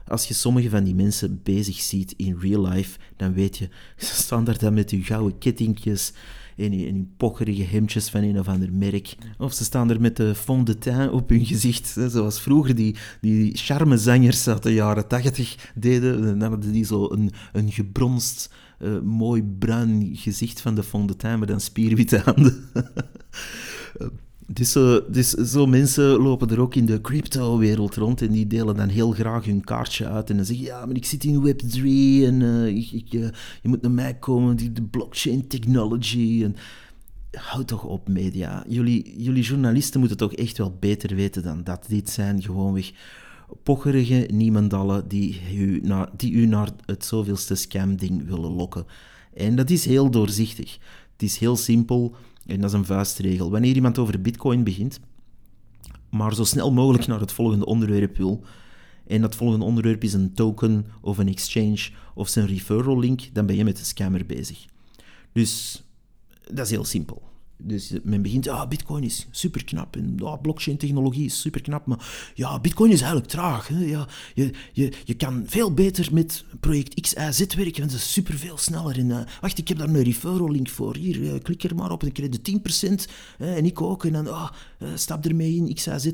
Als 0.06 0.28
je 0.28 0.34
sommige 0.34 0.70
van 0.70 0.84
die 0.84 0.94
mensen 0.94 1.40
bezig 1.42 1.80
ziet 1.80 2.14
in 2.16 2.38
real 2.40 2.68
life, 2.68 2.98
dan 3.16 3.32
weet 3.32 3.56
je, 3.58 3.68
ze 4.06 4.14
staan 4.14 4.44
daar 4.44 4.58
dan 4.58 4.74
met 4.74 4.90
hun 4.90 5.04
gouden 5.04 5.38
kettingjes 5.38 6.12
in, 6.62 6.72
in 6.72 7.12
pocherige 7.16 7.62
hemdjes 7.62 8.08
van 8.08 8.22
een 8.22 8.38
of 8.38 8.48
ander 8.48 8.72
merk. 8.72 9.14
Of 9.38 9.52
ze 9.52 9.64
staan 9.64 9.90
er 9.90 10.00
met 10.00 10.16
de 10.16 10.34
fond 10.34 10.66
de 10.66 10.78
teint 10.78 11.10
op 11.10 11.28
hun 11.28 11.46
gezicht, 11.46 11.96
zoals 12.08 12.40
vroeger 12.40 12.74
die, 12.74 12.96
die 13.20 13.56
charmezangers 13.56 14.48
uit 14.48 14.62
de 14.62 14.74
jaren 14.74 15.08
tachtig 15.08 15.70
deden. 15.74 16.38
Dan 16.38 16.50
hadden 16.50 16.72
die 16.72 16.84
zo 16.84 17.10
een, 17.10 17.30
een 17.52 17.72
gebronst, 17.72 18.54
uh, 18.78 19.00
mooi 19.00 19.42
bruin 19.58 20.10
gezicht 20.12 20.60
van 20.60 20.74
de 20.74 20.82
fond 20.82 21.08
de 21.08 21.16
teint 21.16 21.38
met 21.38 21.48
dan 21.48 21.60
spierwitte 21.60 22.18
handen. 22.18 22.64
Dus, 24.46 24.72
dus 25.08 25.30
zo 25.30 25.66
mensen 25.66 26.04
lopen 26.04 26.50
er 26.50 26.60
ook 26.60 26.74
in 26.74 26.86
de 26.86 27.00
crypto-wereld 27.00 27.94
rond 27.94 28.22
en 28.22 28.30
die 28.30 28.46
delen 28.46 28.76
dan 28.76 28.88
heel 28.88 29.10
graag 29.10 29.44
hun 29.44 29.64
kaartje 29.64 30.08
uit 30.08 30.30
en 30.30 30.36
dan 30.36 30.44
zeggen 30.44 30.64
ja, 30.64 30.86
maar 30.86 30.96
ik 30.96 31.04
zit 31.04 31.24
in 31.24 31.46
Web3 31.46 31.82
en 32.26 32.40
uh, 32.40 32.66
ik, 32.66 32.90
ik, 32.92 33.12
uh, 33.12 33.28
je 33.62 33.68
moet 33.68 33.82
naar 33.82 33.90
mij 33.90 34.14
komen, 34.14 34.56
die, 34.56 34.72
de 34.72 34.82
blockchain 34.82 35.46
technology. 35.46 36.44
En, 36.44 36.56
houd 37.32 37.66
toch 37.66 37.84
op, 37.84 38.08
media. 38.08 38.64
Jullie, 38.68 39.22
jullie 39.22 39.42
journalisten 39.42 40.00
moeten 40.00 40.18
toch 40.18 40.32
echt 40.32 40.58
wel 40.58 40.76
beter 40.80 41.16
weten 41.16 41.42
dan 41.42 41.64
dat. 41.64 41.84
Dit 41.88 42.10
zijn 42.10 42.42
gewoonweg 42.42 42.92
pocherige 43.62 44.28
niemandallen 44.32 45.08
die 45.08 45.40
u, 45.54 45.80
naar, 45.82 46.08
die 46.16 46.32
u 46.32 46.46
naar 46.46 46.68
het 46.86 47.04
zoveelste 47.04 47.54
scam-ding 47.54 48.26
willen 48.26 48.50
lokken. 48.50 48.86
En 49.34 49.56
dat 49.56 49.70
is 49.70 49.84
heel 49.84 50.10
doorzichtig. 50.10 50.78
Het 51.12 51.22
is 51.22 51.38
heel 51.38 51.56
simpel 51.56 52.16
en 52.46 52.60
dat 52.60 52.70
is 52.70 52.76
een 52.76 52.84
vuistregel. 52.84 53.50
Wanneer 53.50 53.74
iemand 53.74 53.98
over 53.98 54.20
bitcoin 54.20 54.64
begint, 54.64 55.00
maar 56.10 56.34
zo 56.34 56.44
snel 56.44 56.72
mogelijk 56.72 57.06
naar 57.06 57.20
het 57.20 57.32
volgende 57.32 57.66
onderwerp 57.66 58.16
wil, 58.16 58.44
en 59.06 59.20
dat 59.20 59.34
volgende 59.34 59.64
onderwerp 59.64 60.04
is 60.04 60.12
een 60.12 60.34
token 60.34 60.86
of 61.00 61.18
een 61.18 61.28
exchange 61.28 61.90
of 62.14 62.28
zijn 62.28 62.46
referral 62.46 62.98
link, 62.98 63.30
dan 63.32 63.46
ben 63.46 63.56
je 63.56 63.64
met 63.64 63.76
de 63.76 63.84
scammer 63.84 64.26
bezig. 64.26 64.64
Dus 65.32 65.82
dat 66.50 66.64
is 66.64 66.70
heel 66.70 66.84
simpel. 66.84 67.31
Dus 67.64 67.92
men 68.02 68.22
begint, 68.22 68.44
ja, 68.44 68.66
bitcoin 68.66 69.02
is 69.02 69.26
super 69.30 69.64
knap 69.64 69.96
en 69.96 70.12
ja, 70.16 70.36
blockchain 70.36 70.76
technologie 70.76 71.24
is 71.24 71.40
super 71.40 71.62
knap, 71.62 71.86
maar 71.86 72.32
ja, 72.34 72.60
bitcoin 72.60 72.90
is 72.90 73.00
eigenlijk 73.00 73.30
traag. 73.30 73.68
Hè? 73.68 73.84
Ja, 73.84 74.08
je, 74.34 74.50
je, 74.72 74.92
je 75.04 75.14
kan 75.14 75.42
veel 75.46 75.74
beter 75.74 76.08
met 76.12 76.44
project 76.60 77.00
X, 77.00 77.12
Y, 77.12 77.32
Z 77.32 77.38
werken, 77.38 77.80
want 77.80 77.92
het 77.92 78.00
is 78.00 78.12
super 78.12 78.34
veel 78.34 78.56
sneller. 78.56 78.98
En, 78.98 79.08
uh, 79.08 79.20
wacht, 79.40 79.58
ik 79.58 79.68
heb 79.68 79.78
daar 79.78 79.88
een 79.88 80.02
referral 80.02 80.50
link 80.50 80.68
voor. 80.68 80.96
Hier, 80.96 81.16
uh, 81.16 81.32
klik 81.42 81.62
er 81.62 81.74
maar 81.74 81.90
op 81.90 82.02
en 82.02 82.12
krijg 82.12 82.30
de 82.30 82.40
10%. 82.40 83.10
Hè, 83.38 83.54
en 83.54 83.64
ik 83.64 83.80
ook. 83.80 84.04
En 84.04 84.12
dan, 84.12 84.28
oh, 84.28 84.48
uh, 84.78 84.88
stap 84.94 85.26
ermee 85.26 85.56
in, 85.56 85.74
X, 85.74 85.86
Y, 85.86 85.98
Z, 85.98 86.12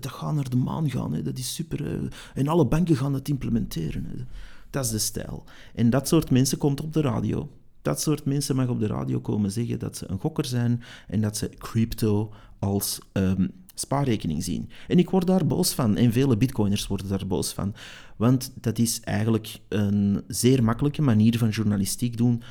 dat 0.00 0.06
gaat 0.06 0.34
naar 0.34 0.50
de 0.50 0.56
maan 0.56 0.90
gaan. 0.90 1.12
Hè? 1.12 1.22
Dat 1.22 1.38
is 1.38 1.54
super. 1.54 2.10
en 2.34 2.48
alle 2.48 2.66
banken 2.66 2.96
gaan 2.96 3.12
dat 3.12 3.28
implementeren. 3.28 4.28
Dat 4.70 4.84
is 4.84 4.90
de 4.90 4.98
stijl. 4.98 5.44
En 5.74 5.90
dat 5.90 6.08
soort 6.08 6.30
mensen 6.30 6.58
komt 6.58 6.80
op 6.80 6.92
de 6.92 7.00
radio. 7.00 7.48
Dat 7.82 8.00
soort 8.00 8.24
mensen 8.24 8.56
mag 8.56 8.68
op 8.68 8.78
de 8.78 8.86
radio 8.86 9.20
komen 9.20 9.52
zeggen 9.52 9.78
dat 9.78 9.96
ze 9.96 10.10
een 10.10 10.20
gokker 10.20 10.44
zijn 10.44 10.82
en 11.08 11.20
dat 11.20 11.36
ze 11.36 11.48
crypto 11.48 12.32
als 12.58 12.98
um, 13.12 13.50
spaarrekening 13.74 14.44
zien. 14.44 14.70
En 14.88 14.98
ik 14.98 15.10
word 15.10 15.26
daar 15.26 15.46
boos 15.46 15.72
van 15.72 15.96
en 15.96 16.12
vele 16.12 16.36
bitcoiners 16.36 16.86
worden 16.86 17.08
daar 17.08 17.26
boos 17.26 17.52
van. 17.52 17.74
Want 18.16 18.52
dat 18.60 18.78
is 18.78 19.00
eigenlijk 19.00 19.58
een 19.68 20.22
zeer 20.26 20.64
makkelijke 20.64 21.02
manier 21.02 21.38
van 21.38 21.48
journalistiek 21.48 22.16
doen. 22.16 22.42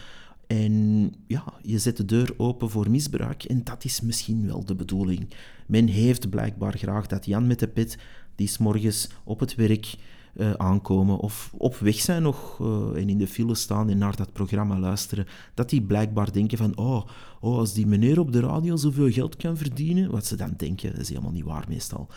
En 0.48 1.08
ja, 1.28 1.54
je 1.62 1.80
zet 1.80 1.98
de 1.98 2.06
deur 2.06 2.34
open 2.38 2.70
voor 2.70 2.90
misbruik 2.90 3.44
en 3.44 3.64
dat 3.64 3.84
is 3.84 4.02
misschien 4.02 4.48
wel 4.48 4.66
de 4.66 4.76
bedoeling. 4.76 5.34
Men 5.68 5.88
heeft 5.88 6.30
blijkbaar 6.30 6.78
graag 6.78 7.08
dat 7.08 7.26
Jan 7.26 7.48
met 7.48 7.60
de 7.60 7.68
pit, 7.68 7.98
die 8.36 8.48
s 8.48 8.58
morgens 8.58 9.10
op 9.24 9.40
het 9.40 9.56
werk 9.56 9.96
uh, 10.34 10.54
aankomen 10.54 11.18
of 11.18 11.54
op 11.58 11.76
weg 11.76 11.96
zijn 11.96 12.22
nog 12.22 12.60
uh, 12.62 13.02
en 13.02 13.10
in 13.10 13.18
de 13.18 13.28
file 13.28 13.56
staan 13.56 13.90
en 13.90 13.98
naar 13.98 14.16
dat 14.16 14.34
programma 14.34 14.80
luisteren, 14.80 15.26
dat 15.54 15.70
die 15.70 15.82
blijkbaar 15.82 16.32
denken 16.32 16.58
van, 16.58 16.78
oh, 16.78 17.06
oh, 17.40 17.58
als 17.58 17.74
die 17.74 17.88
meneer 17.88 18.20
op 18.20 18.32
de 18.32 18.40
radio 18.40 18.76
zoveel 18.76 19.12
geld 19.12 19.36
kan 19.36 19.58
verdienen, 19.58 20.12
wat 20.12 20.26
ze 20.26 20.36
dan 20.36 20.54
denken, 20.58 20.92
dat 20.92 21.02
is 21.02 21.10
helemaal 21.10 21.32
niet 21.32 21.44
waar 21.44 21.66
meestal, 21.68 22.08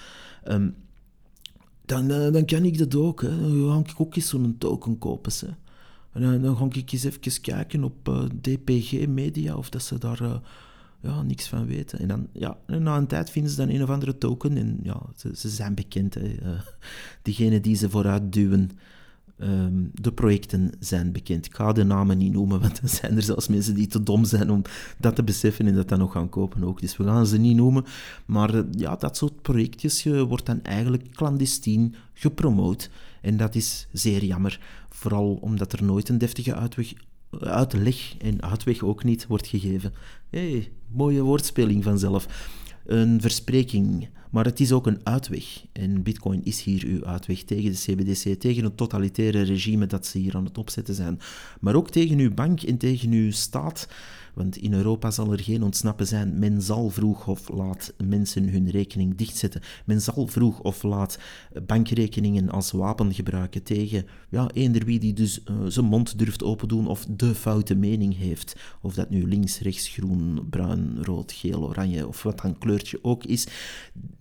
um, 0.49 0.75
dan, 1.85 2.11
uh, 2.11 2.33
dan 2.33 2.45
kan 2.45 2.65
ik 2.65 2.79
dat 2.79 2.95
ook. 2.95 3.23
Hè. 3.23 3.39
Dan 3.41 3.85
ga 3.85 3.91
ik 3.91 4.01
ook 4.01 4.17
eens 4.17 4.29
zo'n 4.29 4.55
token 4.59 4.99
kopen. 4.99 5.33
Hè. 5.41 5.49
En 6.13 6.23
dan, 6.23 6.43
dan 6.43 6.57
ga 6.57 6.65
ik 6.79 6.93
eens 6.93 7.05
even 7.05 7.41
kijken 7.41 7.85
op 7.85 8.29
DPG 8.41 9.07
Media 9.07 9.57
of 9.57 9.69
dat 9.69 9.83
ze 9.83 9.99
daar 9.99 10.41
ja, 11.05 11.23
niks 11.23 11.49
van 11.49 11.67
weten. 11.67 11.99
En 11.99 12.09
dan, 12.09 12.27
ja, 12.33 12.57
na 12.67 12.97
een 12.97 13.07
tijd 13.07 13.31
vinden 13.31 13.51
ze 13.51 13.57
dan 13.57 13.69
een 13.69 13.83
of 13.83 13.91
andere 13.91 14.19
token 14.19 14.57
en 14.57 14.79
ja, 14.83 15.03
ze, 15.17 15.49
zijn 15.49 15.75
bekend. 15.75 16.15
Hè. 16.15 16.35
Uh, 16.43 16.61
diegene 17.23 17.61
die 17.61 17.77
ze 17.77 17.91
vooruit 17.91 18.33
duwen, 18.33 18.71
um, 19.39 19.91
de 19.95 20.13
projecten 20.13 20.71
zijn 20.79 21.13
bekend. 21.13 21.47
Ik 21.47 21.55
ga 21.55 21.73
de 21.73 21.85
namen 21.85 22.19
niet 22.19 22.33
noemen, 22.33 22.61
want 22.61 22.79
er 22.79 22.89
zijn 22.89 23.17
er 23.17 23.23
zelfs 23.23 23.49
mensen 23.49 23.75
die 23.75 23.87
te 23.87 24.03
dom 24.03 24.25
zijn 24.25 24.51
om 24.51 24.63
dat 24.99 25.17
te 25.17 25.25
beseffen 25.25 25.67
en 25.67 25.75
dat 25.75 25.89
dan 25.89 25.99
nog 25.99 26.13
gaan 26.13 26.29
kopen 26.29 26.65
ook. 26.65 26.81
Dus 26.81 26.97
we 26.97 27.05
gaan 27.05 27.27
ze 27.27 27.39
niet 27.39 27.57
noemen. 27.57 27.85
Maar 28.27 28.65
ja, 28.71 28.97
dat 28.97 29.17
soort 29.17 29.43
projectjes 29.43 30.05
wordt 30.05 30.47
dan 30.47 30.63
eigenlijk 30.63 31.11
clandestien 31.11 31.95
gepromoot. 32.13 32.91
En 33.21 33.37
dat 33.37 33.55
is 33.55 33.87
zeer 33.93 34.25
jammer. 34.25 34.61
Vooral 34.89 35.39
omdat 35.41 35.73
er 35.73 35.85
nooit 35.85 36.09
een 36.09 36.19
deftige 36.19 36.55
uitweg, 36.55 36.93
uitleg 37.41 38.15
en 38.19 38.43
uitweg 38.43 38.83
ook 38.83 39.05
niet 39.05 39.27
wordt 39.27 39.47
gegeven. 39.47 39.93
hey, 40.31 40.71
mooie 40.87 41.23
woordspeling 41.23 41.85
vanzelf. 41.85 42.27
Een 42.87 43.21
verspreking, 43.21 44.09
maar 44.31 44.45
het 44.45 44.61
is 44.61 44.73
ook 44.73 44.87
een 44.87 45.01
uitweg. 45.03 45.65
En 45.73 46.03
Bitcoin 46.03 46.45
is 46.45 46.63
hier 46.63 46.85
uw 46.87 47.05
uitweg 47.05 47.43
tegen 47.43 47.71
de 47.71 47.79
CBDC, 47.79 48.41
tegen 48.41 48.65
het 48.65 48.77
totalitaire 48.77 49.43
regime 49.43 49.87
dat 49.87 50.07
ze 50.07 50.19
hier 50.19 50.37
aan 50.37 50.45
het 50.45 50.59
opzetten 50.59 50.95
zijn. 50.95 51.21
Maar 51.61 51.75
ook 51.75 51.91
tegen 51.91 52.19
uw 52.19 52.35
bank 52.35 52.63
en 52.63 52.77
tegen 52.77 53.13
uw 53.13 53.31
staat. 53.31 53.89
Want 54.35 54.57
in 54.57 54.73
Europa 54.73 55.11
zal 55.11 55.33
er 55.33 55.41
geen 55.41 55.63
ontsnappen 55.63 56.07
zijn. 56.07 56.39
Men 56.39 56.63
zal 56.63 56.91
vroeg 56.91 57.27
of 57.29 57.49
laat 57.49 57.93
mensen 58.05 58.49
hun 58.49 58.71
rekening 58.71 59.17
dichtzetten. 59.17 59.61
Men 59.85 60.01
zal 60.01 60.27
vroeg 60.27 60.61
of 60.61 60.83
laat 60.83 61.19
bankrekeningen 61.67 62.51
als 62.51 62.71
wapen 62.71 63.15
gebruiken 63.15 63.63
tegen 63.63 64.07
ja, 64.29 64.51
eender 64.51 64.85
wie 64.85 64.99
die 64.99 65.13
dus 65.13 65.41
uh, 65.51 65.57
zijn 65.67 65.87
mond 65.87 66.19
durft 66.19 66.43
open 66.43 66.69
doen 66.69 66.87
of 66.87 67.07
de 67.09 67.35
foute 67.35 67.75
mening 67.75 68.17
heeft. 68.17 68.57
Of 68.83 68.95
dat 68.95 69.11
nu 69.11 69.29
links, 69.29 69.59
rechts, 69.59 69.89
groen, 69.89 70.47
bruin, 70.51 70.99
rood, 71.03 71.33
geel, 71.33 71.63
oranje 71.63 72.09
of 72.09 72.23
wat 72.23 72.41
dan 72.41 72.59
kleurtje 72.59 72.99
ook 73.03 73.25
is. 73.25 73.47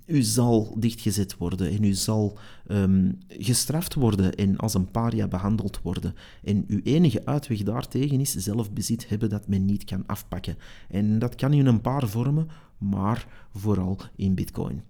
U 0.06 0.22
zal 0.22 0.76
dichtgezet 0.80 1.38
worden 1.38 1.70
en 1.72 1.84
u 1.84 1.94
zal 1.94 2.38
um, 2.68 3.18
gestraft 3.28 3.94
worden 3.94 4.36
en 4.36 4.58
als 4.58 4.74
een 4.74 4.92
paria 4.92 5.28
behandeld 5.28 5.80
worden. 5.82 6.16
En 6.44 6.66
uw 6.68 6.80
enige 6.84 7.26
uitweg 7.26 7.64
daartegen 7.64 8.20
is 8.20 8.32
zelfbezit 8.32 9.10
hebben 9.10 9.30
dat 9.30 9.48
men 9.48 9.66
niet 9.66 9.84
kan 9.84 10.03
afpakken. 10.06 10.58
En 10.90 11.20
dat 11.20 11.36
kan 11.36 11.54
in 11.54 11.66
een 11.66 11.82
paar 11.82 12.08
vormen, 12.08 12.50
maar 12.78 13.28
vooral 13.54 13.98
in 14.16 14.36
bitcoin. 14.36 14.82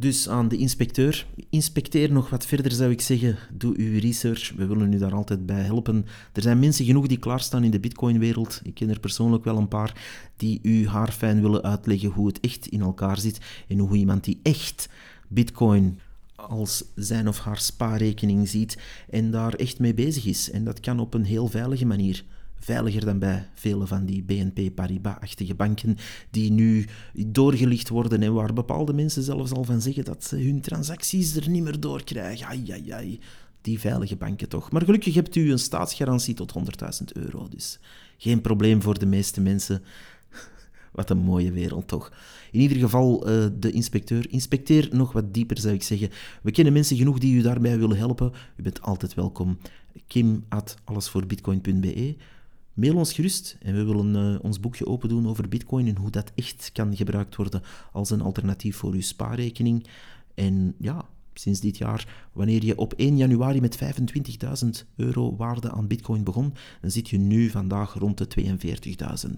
Dus 0.00 0.28
aan 0.28 0.48
de 0.48 0.56
inspecteur, 0.56 1.26
inspecteer 1.50 2.12
nog 2.12 2.30
wat 2.30 2.46
verder 2.46 2.72
zou 2.72 2.90
ik 2.90 3.00
zeggen. 3.00 3.36
Doe 3.52 3.76
uw 3.76 3.98
research, 3.98 4.52
we 4.56 4.66
willen 4.66 4.92
u 4.92 4.98
daar 4.98 5.14
altijd 5.14 5.46
bij 5.46 5.62
helpen. 5.62 6.06
Er 6.32 6.42
zijn 6.42 6.58
mensen 6.58 6.84
genoeg 6.84 7.06
die 7.06 7.18
klaarstaan 7.18 7.64
in 7.64 7.70
de 7.70 7.80
bitcoinwereld. 7.80 8.60
Ik 8.64 8.74
ken 8.74 8.88
er 8.88 9.00
persoonlijk 9.00 9.44
wel 9.44 9.56
een 9.56 9.68
paar 9.68 9.94
die 10.36 10.58
u 10.62 10.88
haar 10.88 11.12
fijn 11.12 11.40
willen 11.40 11.62
uitleggen 11.62 12.08
hoe 12.08 12.26
het 12.26 12.40
echt 12.40 12.66
in 12.66 12.80
elkaar 12.80 13.18
zit 13.18 13.40
en 13.68 13.78
hoe 13.78 13.96
iemand 13.96 14.24
die 14.24 14.40
echt 14.42 14.88
bitcoin 15.28 15.98
als 16.34 16.84
zijn 16.94 17.28
of 17.28 17.38
haar 17.38 17.58
spaarrekening 17.58 18.48
ziet 18.48 18.78
en 19.10 19.30
daar 19.30 19.54
echt 19.54 19.78
mee 19.78 19.94
bezig 19.94 20.24
is. 20.24 20.50
En 20.50 20.64
dat 20.64 20.80
kan 20.80 21.00
op 21.00 21.14
een 21.14 21.24
heel 21.24 21.46
veilige 21.46 21.86
manier 21.86 22.24
veiliger 22.60 23.04
dan 23.04 23.18
bij 23.18 23.48
vele 23.54 23.86
van 23.86 24.04
die 24.04 24.22
BNP 24.22 24.74
Paribas-achtige 24.74 25.54
banken 25.54 25.96
die 26.30 26.52
nu 26.52 26.86
doorgelicht 27.26 27.88
worden 27.88 28.22
en 28.22 28.34
waar 28.34 28.52
bepaalde 28.52 28.92
mensen 28.92 29.22
zelfs 29.22 29.52
al 29.52 29.64
van 29.64 29.80
zeggen 29.80 30.04
dat 30.04 30.24
ze 30.24 30.36
hun 30.36 30.60
transacties 30.60 31.36
er 31.36 31.48
niet 31.48 31.62
meer 31.62 31.80
door 31.80 32.04
krijgen. 32.04 32.46
Ai, 32.46 32.70
ai, 32.70 32.90
ai. 32.90 33.20
Die 33.60 33.80
veilige 33.80 34.16
banken 34.16 34.48
toch. 34.48 34.70
Maar 34.70 34.84
gelukkig 34.84 35.14
hebt 35.14 35.36
u 35.36 35.50
een 35.50 35.58
staatsgarantie 35.58 36.34
tot 36.34 36.52
100.000 36.58 37.04
euro, 37.12 37.48
dus 37.48 37.78
geen 38.18 38.40
probleem 38.40 38.82
voor 38.82 38.98
de 38.98 39.06
meeste 39.06 39.40
mensen. 39.40 39.82
Wat 40.92 41.10
een 41.10 41.18
mooie 41.18 41.52
wereld 41.52 41.88
toch. 41.88 42.12
In 42.52 42.60
ieder 42.60 42.78
geval, 42.78 43.28
uh, 43.28 43.46
de 43.58 43.70
inspecteur. 43.70 44.30
Inspecteer 44.30 44.88
nog 44.92 45.12
wat 45.12 45.34
dieper, 45.34 45.58
zou 45.58 45.74
ik 45.74 45.82
zeggen. 45.82 46.10
We 46.42 46.50
kennen 46.50 46.72
mensen 46.72 46.96
genoeg 46.96 47.18
die 47.18 47.34
u 47.34 47.42
daarbij 47.42 47.78
willen 47.78 47.96
helpen. 47.96 48.32
U 48.56 48.62
bent 48.62 48.82
altijd 48.82 49.14
welkom. 49.14 49.58
Kim 50.06 50.44
at 50.48 50.76
allesvoorbitcoin.be 50.84 52.16
Mail 52.80 52.96
ons 52.96 53.12
gerust 53.12 53.56
en 53.60 53.74
we 53.74 53.84
willen 53.84 54.14
uh, 54.14 54.44
ons 54.44 54.60
boekje 54.60 54.86
open 54.86 55.08
doen 55.08 55.28
over 55.28 55.48
Bitcoin 55.48 55.86
en 55.86 55.96
hoe 55.96 56.10
dat 56.10 56.32
echt 56.34 56.70
kan 56.72 56.96
gebruikt 56.96 57.36
worden 57.36 57.62
als 57.92 58.10
een 58.10 58.20
alternatief 58.20 58.76
voor 58.76 58.92
uw 58.92 59.00
spaarrekening. 59.00 59.86
En 60.34 60.74
ja, 60.78 61.08
sinds 61.34 61.60
dit 61.60 61.78
jaar, 61.78 62.28
wanneer 62.32 62.64
je 62.64 62.76
op 62.76 62.92
1 62.92 63.16
januari 63.16 63.60
met 63.60 63.78
25.000 64.64 64.68
euro 64.96 65.36
waarde 65.36 65.70
aan 65.70 65.86
Bitcoin 65.86 66.24
begon, 66.24 66.54
dan 66.80 66.90
zit 66.90 67.08
je 67.08 67.18
nu 67.18 67.48
vandaag 67.48 67.94
rond 67.94 68.18
de 68.18 68.26
42.000. 69.26 69.30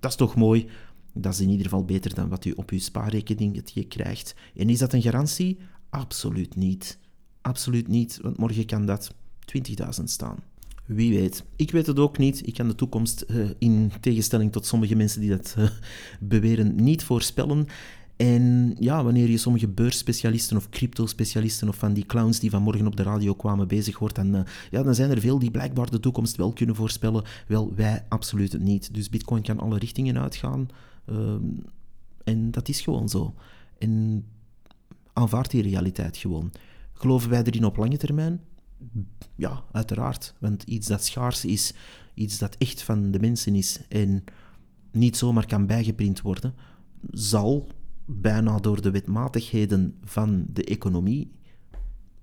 Dat 0.00 0.10
is 0.10 0.16
toch 0.16 0.34
mooi? 0.34 0.68
Dat 1.12 1.32
is 1.32 1.40
in 1.40 1.48
ieder 1.48 1.64
geval 1.64 1.84
beter 1.84 2.14
dan 2.14 2.28
wat 2.28 2.44
u 2.44 2.50
op 2.50 2.70
uw 2.70 2.78
spaarrekening 2.78 3.88
krijgt. 3.88 4.34
En 4.56 4.68
is 4.68 4.78
dat 4.78 4.92
een 4.92 5.02
garantie? 5.02 5.58
Absoluut 5.90 6.56
niet. 6.56 6.98
Absoluut 7.40 7.88
niet, 7.88 8.18
want 8.22 8.36
morgen 8.36 8.66
kan 8.66 8.86
dat 8.86 9.14
20.000 9.58 10.04
staan. 10.04 10.49
Wie 10.94 11.18
weet. 11.18 11.44
Ik 11.56 11.70
weet 11.70 11.86
het 11.86 11.98
ook 11.98 12.18
niet. 12.18 12.46
Ik 12.46 12.54
kan 12.54 12.68
de 12.68 12.74
toekomst, 12.74 13.24
uh, 13.28 13.50
in 13.58 13.92
tegenstelling 14.00 14.52
tot 14.52 14.66
sommige 14.66 14.94
mensen 14.94 15.20
die 15.20 15.30
dat 15.30 15.54
uh, 15.58 15.68
beweren, 16.20 16.74
niet 16.74 17.04
voorspellen. 17.04 17.66
En 18.16 18.76
ja, 18.78 19.04
wanneer 19.04 19.30
je 19.30 19.38
sommige 19.38 19.68
beursspecialisten 19.68 20.56
of 20.56 20.68
crypto-specialisten 20.68 21.68
of 21.68 21.76
van 21.76 21.92
die 21.92 22.06
clowns 22.06 22.40
die 22.40 22.50
vanmorgen 22.50 22.86
op 22.86 22.96
de 22.96 23.02
radio 23.02 23.34
kwamen 23.34 23.68
bezig 23.68 23.96
hoort, 23.96 24.14
dan, 24.14 24.34
uh, 24.36 24.40
ja, 24.70 24.82
dan 24.82 24.94
zijn 24.94 25.10
er 25.10 25.20
veel 25.20 25.38
die 25.38 25.50
blijkbaar 25.50 25.90
de 25.90 26.00
toekomst 26.00 26.36
wel 26.36 26.52
kunnen 26.52 26.76
voorspellen. 26.76 27.24
Wel, 27.46 27.74
wij 27.74 28.04
absoluut 28.08 28.58
niet. 28.58 28.94
Dus 28.94 29.08
Bitcoin 29.08 29.42
kan 29.42 29.60
alle 29.60 29.78
richtingen 29.78 30.18
uitgaan. 30.18 30.68
Ehm, 31.06 31.42
en 32.24 32.50
dat 32.50 32.68
is 32.68 32.80
gewoon 32.80 33.08
zo. 33.08 33.34
En 33.78 34.24
aanvaard 35.12 35.50
die 35.50 35.62
realiteit 35.62 36.16
gewoon. 36.16 36.52
Geloven 36.92 37.30
wij 37.30 37.42
erin 37.42 37.64
op 37.64 37.76
lange 37.76 37.96
termijn? 37.96 38.40
Ja, 39.34 39.64
uiteraard. 39.72 40.34
Want 40.38 40.62
iets 40.62 40.86
dat 40.86 41.04
schaars 41.04 41.44
is, 41.44 41.74
iets 42.14 42.38
dat 42.38 42.56
echt 42.56 42.82
van 42.82 43.10
de 43.10 43.20
mensen 43.20 43.54
is 43.54 43.80
en 43.88 44.24
niet 44.92 45.16
zomaar 45.16 45.46
kan 45.46 45.66
bijgeprint 45.66 46.20
worden, 46.20 46.54
zal 47.10 47.66
bijna 48.04 48.58
door 48.58 48.82
de 48.82 48.90
wetmatigheden 48.90 49.98
van 50.04 50.46
de 50.52 50.64
economie 50.64 51.30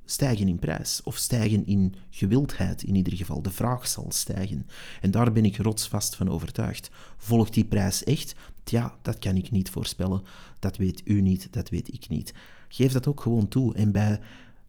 stijgen 0.05 0.47
in 0.47 0.59
prijs. 0.59 1.01
Of 1.03 1.17
stijgen 1.17 1.65
in 1.65 1.95
gewildheid 2.09 2.83
in 2.83 2.95
ieder 2.95 3.13
geval. 3.13 3.41
De 3.41 3.51
vraag 3.51 3.87
zal 3.87 4.05
stijgen. 4.09 4.65
En 5.01 5.11
daar 5.11 5.31
ben 5.31 5.45
ik 5.45 5.57
rotsvast 5.57 6.15
van 6.15 6.29
overtuigd. 6.29 6.89
Volgt 7.17 7.53
die 7.53 7.65
prijs 7.65 8.03
echt? 8.03 8.35
Tja, 8.63 8.97
dat 9.01 9.19
kan 9.19 9.35
ik 9.35 9.51
niet 9.51 9.69
voorspellen. 9.69 10.21
Dat 10.59 10.77
weet 10.77 11.01
u 11.05 11.21
niet, 11.21 11.47
dat 11.53 11.69
weet 11.69 11.93
ik 11.93 12.09
niet. 12.09 12.33
Geef 12.67 12.91
dat 12.91 13.07
ook 13.07 13.21
gewoon 13.21 13.47
toe. 13.47 13.75
En 13.75 13.91
bij 13.91 14.19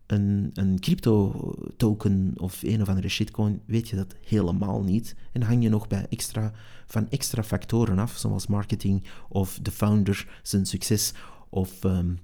een, 0.09 0.51
een 0.55 0.81
crypto-token 0.81 2.33
of 2.37 2.63
een 2.63 2.83
of 2.83 2.89
andere 2.89 3.09
shitcoin, 3.09 3.61
weet 3.65 3.89
je 3.89 3.97
dat 3.97 4.15
helemaal 4.27 4.83
niet. 4.83 5.15
En 5.33 5.43
hang 5.43 5.63
je 5.63 5.69
nog 5.69 5.89
bij 5.89 6.07
extra, 6.09 6.53
van 6.87 7.11
extra 7.11 7.43
factoren 7.43 7.99
af, 7.99 8.17
zoals 8.17 8.47
marketing 8.47 9.05
of 9.29 9.59
de 9.63 9.71
founder, 9.71 10.41
zijn 10.43 10.67
succes, 10.67 11.13
of, 11.49 11.85
um, 11.85 12.19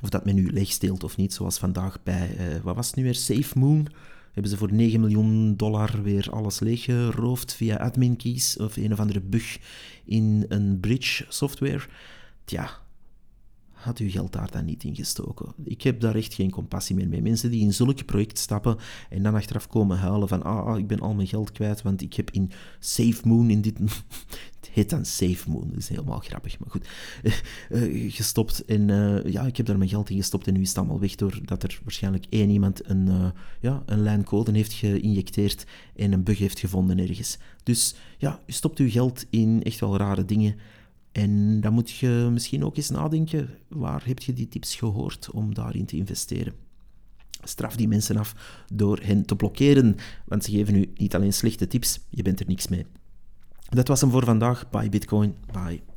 of 0.00 0.08
dat 0.08 0.24
men 0.24 0.34
nu 0.34 0.52
leegsteelt 0.52 1.04
of 1.04 1.16
niet, 1.16 1.32
zoals 1.32 1.58
vandaag 1.58 2.02
bij, 2.02 2.36
uh, 2.38 2.60
wat 2.62 2.76
was 2.76 2.86
het 2.86 2.96
nu 2.96 3.02
weer, 3.02 3.14
SafeMoon. 3.14 3.86
Hebben 4.32 4.50
ze 4.50 4.58
voor 4.58 4.72
9 4.72 5.00
miljoen 5.00 5.56
dollar 5.56 6.02
weer 6.02 6.28
alles 6.30 6.60
leeggeroofd 6.60 7.54
via 7.54 7.76
admin 7.76 8.16
keys 8.16 8.56
of 8.56 8.76
een 8.76 8.92
of 8.92 9.00
andere 9.00 9.20
bug 9.20 9.58
in 10.04 10.44
een 10.48 10.80
bridge 10.80 11.24
software. 11.28 11.82
Tja, 12.44 12.70
had 13.80 13.98
uw 13.98 14.10
geld 14.10 14.32
daar 14.32 14.50
dan 14.50 14.64
niet 14.64 14.84
in 14.84 14.94
gestoken. 14.94 15.54
Ik 15.64 15.82
heb 15.82 16.00
daar 16.00 16.14
echt 16.14 16.34
geen 16.34 16.50
compassie 16.50 16.96
meer 16.96 17.08
mee. 17.08 17.22
Mensen 17.22 17.50
die 17.50 17.60
in 17.60 17.74
zulke 17.74 18.04
projecten 18.04 18.38
stappen 18.38 18.76
en 19.10 19.22
dan 19.22 19.34
achteraf 19.34 19.66
komen 19.66 19.98
huilen 19.98 20.28
van 20.28 20.42
ah, 20.42 20.66
ah 20.66 20.78
ik 20.78 20.86
ben 20.86 21.00
al 21.00 21.14
mijn 21.14 21.28
geld 21.28 21.52
kwijt, 21.52 21.82
want 21.82 22.02
ik 22.02 22.14
heb 22.14 22.30
in 22.30 22.50
Safe 22.78 23.28
Moon, 23.28 23.50
in 23.50 23.60
dit... 23.60 23.78
het 24.60 24.70
heet 24.72 24.90
dan 24.90 25.04
Safe 25.04 25.50
Moon, 25.50 25.68
dat 25.68 25.78
is 25.78 25.88
helemaal 25.88 26.18
grappig, 26.18 26.58
maar 26.58 26.70
goed. 26.70 26.88
Uh, 27.70 28.12
gestopt 28.12 28.64
en 28.64 28.88
uh, 28.88 29.24
ja, 29.32 29.42
ik 29.42 29.56
heb 29.56 29.66
daar 29.66 29.78
mijn 29.78 29.90
geld 29.90 30.10
in 30.10 30.16
gestopt 30.16 30.46
en 30.46 30.54
nu 30.54 30.60
is 30.60 30.68
het 30.68 30.78
allemaal 30.78 31.00
weg 31.00 31.14
doordat 31.14 31.62
er 31.62 31.80
waarschijnlijk 31.82 32.26
één 32.28 32.50
iemand 32.50 32.88
een, 32.88 33.32
ja, 33.60 33.82
een 33.86 34.02
lijn 34.02 34.24
code 34.24 34.52
heeft 34.52 34.72
geïnjecteerd 34.72 35.66
en 35.96 36.12
een 36.12 36.22
bug 36.22 36.38
heeft 36.38 36.58
gevonden 36.58 36.98
ergens. 36.98 37.38
Dus 37.62 37.94
ja, 38.18 38.40
u 38.46 38.52
stopt 38.52 38.78
uw 38.78 38.90
geld 38.90 39.26
in 39.30 39.62
echt 39.62 39.80
wel 39.80 39.96
rare 39.96 40.24
dingen 40.24 40.54
en 41.12 41.60
dan 41.60 41.72
moet 41.72 41.90
je 41.90 42.28
misschien 42.32 42.64
ook 42.64 42.76
eens 42.76 42.90
nadenken, 42.90 43.50
waar 43.68 44.02
heb 44.06 44.18
je 44.18 44.32
die 44.32 44.48
tips 44.48 44.74
gehoord 44.76 45.30
om 45.30 45.54
daarin 45.54 45.84
te 45.86 45.96
investeren? 45.96 46.52
Straf 47.42 47.76
die 47.76 47.88
mensen 47.88 48.16
af 48.16 48.64
door 48.72 48.98
hen 49.02 49.24
te 49.24 49.36
blokkeren, 49.36 49.96
want 50.24 50.44
ze 50.44 50.50
geven 50.50 50.74
u 50.74 50.92
niet 50.94 51.14
alleen 51.14 51.32
slechte 51.32 51.66
tips, 51.66 52.00
je 52.08 52.22
bent 52.22 52.40
er 52.40 52.46
niks 52.46 52.68
mee. 52.68 52.86
Dat 53.68 53.88
was 53.88 54.00
hem 54.00 54.10
voor 54.10 54.24
vandaag. 54.24 54.70
Bye 54.70 54.88
Bitcoin. 54.88 55.34
Bye. 55.52 55.89